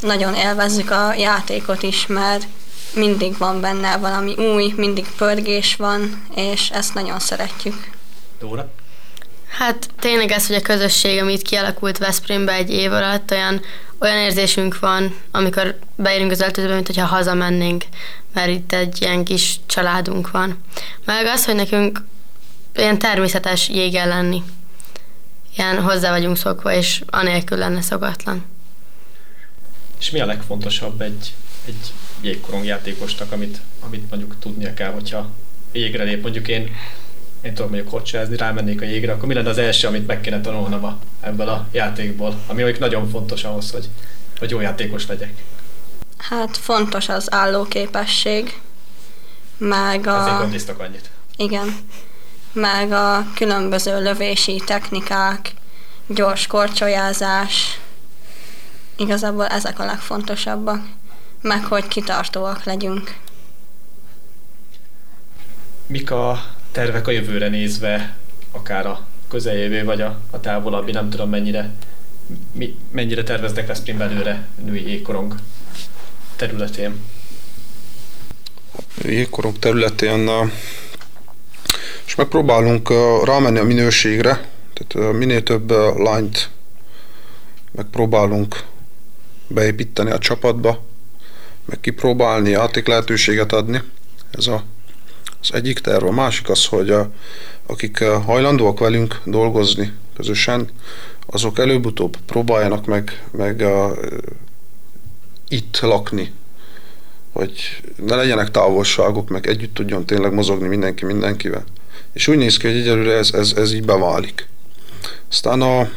nagyon 0.02 0.36
élvezzük 0.36 0.92
a 0.92 1.14
játékot 1.14 1.84
is, 1.84 2.08
mert 2.08 2.48
mindig 2.94 3.38
van 3.38 3.62
benne 3.62 3.98
valami 3.98 4.36
új, 4.36 4.74
mindig 4.76 5.06
pörgés 5.18 5.76
van, 5.76 6.26
és 6.36 6.70
ezt 6.70 6.94
nagyon 6.94 7.20
szeretjük. 7.20 7.90
Dóra? 8.40 8.70
Hát 9.58 9.90
tényleg 10.00 10.32
ez, 10.32 10.48
hogy 10.48 10.56
a 10.56 10.62
közösség, 10.62 11.20
amit 11.20 11.42
kialakult 11.42 11.98
Veszprémbe 11.98 12.54
egy 12.54 12.70
év 12.70 12.92
alatt, 12.92 13.32
olyan, 13.32 13.62
olyan 14.00 14.18
érzésünk 14.18 14.80
van, 14.80 15.16
amikor 15.32 15.80
beérünk 15.96 16.32
az 16.32 16.42
öltözőbe, 16.42 16.74
mint 16.74 16.88
hogyha 16.88 17.06
hazamennénk, 17.06 17.84
mert 18.34 18.50
itt 18.50 18.74
egy 18.74 19.02
ilyen 19.02 19.24
kis 19.24 19.60
családunk 19.66 20.32
van. 20.32 20.64
Meg 21.06 21.26
az, 21.26 21.46
hogy 21.46 21.56
nekünk 21.56 22.04
ilyen 22.76 23.00
természetes 23.00 23.70
jéggel 23.70 24.08
lenni. 24.08 24.44
Ilyen 25.56 25.82
hozzá 25.82 26.10
vagyunk 26.10 26.38
szokva, 26.38 26.74
és 26.74 27.04
anélkül 27.08 27.58
lenne 27.58 27.82
szokatlan. 27.82 28.46
És 30.00 30.10
mi 30.10 30.20
a 30.20 30.26
legfontosabb 30.26 31.02
egy, 31.02 31.34
egy 31.66 31.94
jégkorong 32.22 32.66
játékosnak, 32.66 33.32
amit, 33.32 33.58
amit 33.80 34.10
mondjuk 34.10 34.36
tudnia 34.40 34.74
kell, 34.74 34.92
hogyha 34.92 35.30
jégre 35.72 36.04
lép? 36.04 36.22
Mondjuk 36.22 36.48
én 36.48 36.76
én 37.42 37.54
tudom 37.54 37.72
mondjuk 37.72 37.92
kocsázni, 37.92 38.38
rámennék 38.38 38.82
a 38.82 38.86
jégre, 38.86 39.12
akkor 39.12 39.28
mi 39.28 39.34
lenne 39.34 39.50
az 39.50 39.58
első, 39.58 39.88
amit 39.88 40.08
meg 40.08 40.22
kéne 40.22 40.42
tanulnom 40.42 40.84
a, 40.86 40.98
ebből 41.22 41.50
a 41.50 41.68
játékból, 41.72 42.36
ami 42.48 42.62
mondjuk 42.62 42.80
nagyon 42.80 43.10
fontos 43.10 43.44
ahhoz, 43.44 43.72
hogy, 43.72 43.90
hogy 44.40 44.50
jó 44.50 44.60
játékos 44.60 45.08
legyek? 45.08 45.34
Hát 46.18 46.58
fontos 46.58 47.10
az 47.10 47.34
állóképesség, 47.34 48.60
meg 49.58 50.08
a... 50.08 50.44
Ezért 50.54 50.70
annyit. 50.80 51.10
Igen, 51.36 51.76
meg 52.54 52.92
a 52.92 53.26
különböző 53.36 54.02
lövési 54.04 54.62
technikák, 54.66 55.54
gyors 56.08 56.48
korcsolyázás, 56.48 57.80
igazából 58.96 59.48
ezek 59.48 59.80
a 59.80 59.86
legfontosabbak, 59.86 60.86
meg 61.42 61.66
hogy 61.66 61.88
kitartóak 61.88 62.64
legyünk. 62.64 63.16
Mik 65.88 66.12
a 66.12 66.44
tervek 66.78 67.08
a 67.08 67.12
jövőre 67.12 67.48
nézve, 67.48 68.18
akár 68.52 68.86
a 68.86 69.06
közeljövő, 69.28 69.84
vagy 69.84 70.02
a, 70.02 70.20
a 70.30 70.40
távolabbi, 70.40 70.92
nem 70.92 71.10
tudom 71.10 71.30
mennyire, 71.30 71.70
mi, 72.52 72.76
mennyire 72.92 73.24
terveznek 73.24 73.68
Veszprém 73.68 73.98
belőle 73.98 74.48
női 74.66 74.90
jégkorong 74.90 75.36
területén? 76.36 76.96
Jégkorong 79.02 79.60
területén 79.60 80.30
és 82.06 82.16
megpróbálunk 82.16 82.90
rámenni 83.26 83.60
a 83.60 83.64
minőségre, 83.64 84.50
tehát 84.74 85.14
minél 85.14 85.44
több 85.44 85.70
lányt 85.98 86.50
megpróbálunk 87.72 88.64
beépíteni 89.48 90.12
a 90.12 90.20
csapatba, 90.20 90.86
meg 91.66 91.80
kipróbálni, 91.80 92.50
játék 92.50 92.88
lehetőséget 92.88 93.54
adni. 93.54 93.82
Ez 94.32 94.48
a 94.48 94.64
az 95.50 95.56
egyik 95.56 95.80
terv, 95.80 96.06
a 96.06 96.12
másik 96.12 96.50
az, 96.50 96.66
hogy 96.66 96.90
a, 96.90 97.12
akik 97.66 98.00
eh, 98.00 98.24
hajlandóak 98.24 98.80
velünk 98.80 99.22
dolgozni 99.26 99.94
közösen, 100.16 100.70
azok 101.26 101.60
előbb-utóbb 101.60 102.18
próbáljanak 102.26 102.86
meg, 102.86 103.24
meg 103.32 103.62
a, 103.62 103.96
eh, 104.02 104.08
itt 105.48 105.80
lakni, 105.80 106.32
hogy 107.34 107.82
ne 108.06 108.16
legyenek 108.16 108.52
távolságok, 108.52 109.30
meg 109.30 109.48
együtt 109.48 109.74
tudjon 109.74 110.06
tényleg 110.06 110.34
mozogni 110.34 110.68
mindenki 110.68 111.06
mindenkivel. 111.06 111.64
És 112.14 112.28
úgy 112.28 112.38
néz 112.38 112.58
ki, 112.58 112.68
hogy 112.68 112.76
egyelőre 112.76 113.14
ez, 113.14 113.32
ez, 113.34 113.54
ez 113.56 113.74
így 113.74 113.86
beválik. 113.86 114.48
Aztán 115.30 115.62
a, 115.62 115.90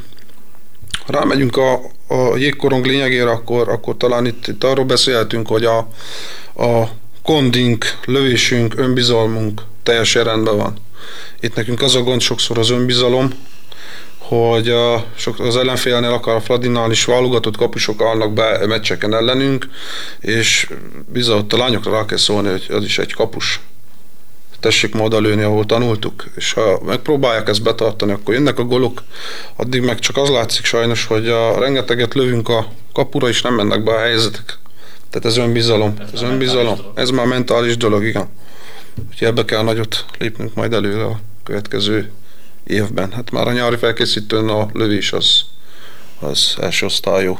rámegyünk 1.07 1.57
a, 1.57 1.73
a 2.07 2.37
jégkorong 2.37 2.87
lényegére, 2.87 3.31
akkor, 3.31 3.69
akkor 3.69 3.97
talán 3.97 4.27
itt, 4.27 4.47
itt 4.47 4.65
arról 4.65 4.85
beszélhetünk, 4.85 5.49
hogy 5.49 5.65
a, 5.65 5.79
a 6.65 6.89
kondink, 7.23 7.99
lövésünk, 8.05 8.75
önbizalmunk 8.77 9.63
teljesen 9.83 10.25
rendben 10.25 10.57
van. 10.57 10.75
Itt 11.41 11.55
nekünk 11.55 11.83
az 11.83 11.95
a 11.95 12.03
gond 12.03 12.21
sokszor 12.21 12.59
az 12.59 12.71
önbizalom, 12.71 13.33
hogy 14.19 14.69
a, 14.69 15.05
sok, 15.17 15.41
az 15.41 15.57
ellenfélnél, 15.57 16.13
akar 16.13 16.35
a 16.35 16.41
Fladinnál 16.41 16.91
is 16.91 17.05
válogatott 17.05 17.57
kapusok 17.57 18.03
állnak 18.03 18.33
be 18.33 18.67
meccseken 18.67 19.15
ellenünk, 19.15 19.69
és 20.21 20.69
bizony 21.13 21.47
a 21.49 21.57
lányokra 21.57 21.93
rá 21.93 22.05
kell 22.05 22.19
szólni, 22.19 22.49
hogy 22.49 22.67
az 22.69 22.85
is 22.85 22.99
egy 22.99 23.13
kapus. 23.13 23.61
Tessék 24.61 24.95
ma 24.95 25.19
lőni, 25.19 25.43
ahol 25.43 25.67
tanultuk, 25.67 26.25
és 26.37 26.53
ha 26.53 26.81
megpróbálják 26.85 27.49
ezt 27.49 27.63
betartani, 27.63 28.13
akkor 28.13 28.35
jönnek 28.35 28.59
a 28.59 28.65
golok, 28.65 29.03
addig 29.57 29.83
meg 29.83 29.99
csak 29.99 30.17
az 30.17 30.29
látszik 30.29 30.65
sajnos, 30.65 31.05
hogy 31.05 31.29
a 31.29 31.59
rengeteget 31.59 32.15
lövünk 32.15 32.49
a 32.49 32.67
kapura, 32.93 33.29
és 33.29 33.43
nem 33.43 33.55
mennek 33.55 33.83
be 33.83 33.93
a 33.93 34.01
helyzetek. 34.01 34.59
Tehát 35.11 35.27
ez 35.27 35.37
önbizalom. 35.37 35.95
Ez, 35.99 36.09
ez 36.15 36.23
önbizalom. 36.23 36.79
Ez 36.95 37.11
már 37.11 37.27
mentális 37.27 37.77
dolog, 37.77 38.05
igen. 38.05 38.29
Úgyhogy 39.09 39.29
ebbe 39.29 39.45
kell 39.45 39.63
nagyot 39.63 40.05
lépnünk 40.19 40.55
majd 40.55 40.73
előre 40.73 41.05
a 41.05 41.21
következő 41.43 42.11
évben. 42.65 43.13
Hát 43.13 43.31
már 43.31 43.47
a 43.47 43.53
nyári 43.53 43.77
felkészítőn 43.77 44.49
a 44.49 44.69
lövés 44.73 45.13
az, 45.13 45.45
az 46.21 46.57
első 46.61 46.87
osztályú 46.87 47.39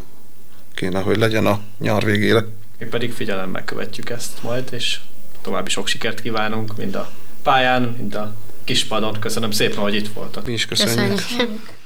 kéne, 0.75 1.01
hogy 1.01 1.17
legyen 1.17 1.47
a 1.47 1.61
nyár 1.79 2.05
végére. 2.05 2.45
Mi 2.79 2.87
pedig 2.87 3.13
figyelemmel 3.13 3.65
követjük 3.65 4.11
ezt 4.11 4.43
majd, 4.43 4.69
és 4.71 5.01
további 5.43 5.71
sok 5.71 5.87
sikert 5.87 6.21
kívánunk, 6.21 6.77
mind 6.77 6.95
a 6.95 7.11
pályán, 7.43 7.95
mind 7.99 8.15
a 8.15 8.35
kispadon. 8.65 9.21
Köszönöm 9.21 9.51
szépen, 9.51 9.79
hogy 9.79 9.95
itt 9.95 10.13
voltak. 10.13 10.47
Mi 10.47 10.53
is 10.53 10.67
köszönjük. 10.67 11.15
Köszönjük. 11.15 11.79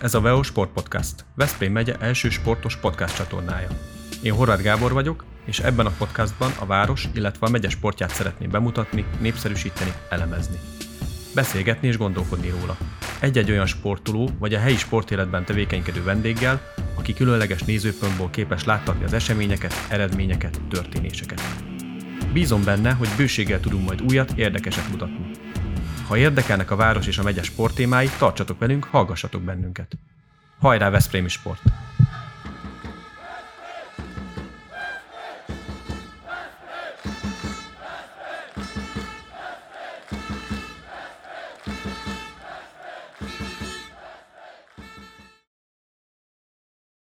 Ez 0.00 0.14
a 0.14 0.20
VEO 0.20 0.42
Sport 0.42 0.70
Podcast, 0.70 1.24
Veszprém 1.34 1.72
megye 1.72 1.94
első 2.00 2.28
sportos 2.28 2.76
podcast 2.76 3.16
csatornája. 3.16 3.68
Én 4.24 4.32
Horváth 4.32 4.62
Gábor 4.62 4.92
vagyok, 4.92 5.24
és 5.44 5.58
ebben 5.58 5.86
a 5.86 5.94
podcastban 5.98 6.50
a 6.58 6.66
város, 6.66 7.08
illetve 7.14 7.46
a 7.46 7.50
megye 7.50 7.68
sportját 7.68 8.14
szeretném 8.14 8.50
bemutatni, 8.50 9.04
népszerűsíteni, 9.20 9.92
elemezni. 10.08 10.58
Beszélgetni 11.34 11.88
és 11.88 11.96
gondolkodni 11.96 12.48
róla. 12.48 12.76
Egy-egy 13.20 13.50
olyan 13.50 13.66
sportoló 13.66 14.30
vagy 14.38 14.54
a 14.54 14.58
helyi 14.58 14.76
sportéletben 14.76 15.44
tevékenykedő 15.44 16.02
vendéggel, 16.02 16.60
aki 16.94 17.14
különleges 17.14 17.62
nézőpontból 17.62 18.30
képes 18.30 18.64
láttatni 18.64 19.04
az 19.04 19.12
eseményeket, 19.12 19.74
eredményeket, 19.88 20.60
történéseket. 20.70 21.42
Bízom 22.32 22.64
benne, 22.64 22.92
hogy 22.92 23.08
bőséggel 23.16 23.60
tudunk 23.60 23.86
majd 23.86 24.02
újat, 24.02 24.32
érdekeset 24.36 24.90
mutatni. 24.90 25.30
Ha 26.08 26.16
érdekelnek 26.16 26.70
a 26.70 26.76
város 26.76 27.06
és 27.06 27.18
a 27.18 27.22
megye 27.22 27.42
sporttémái, 27.42 28.10
tartsatok 28.18 28.58
velünk, 28.58 28.84
hallgassatok 28.84 29.42
bennünket. 29.42 29.98
Hajrá 30.58 30.90
Veszprémi 30.90 31.28
Sport! 31.28 31.83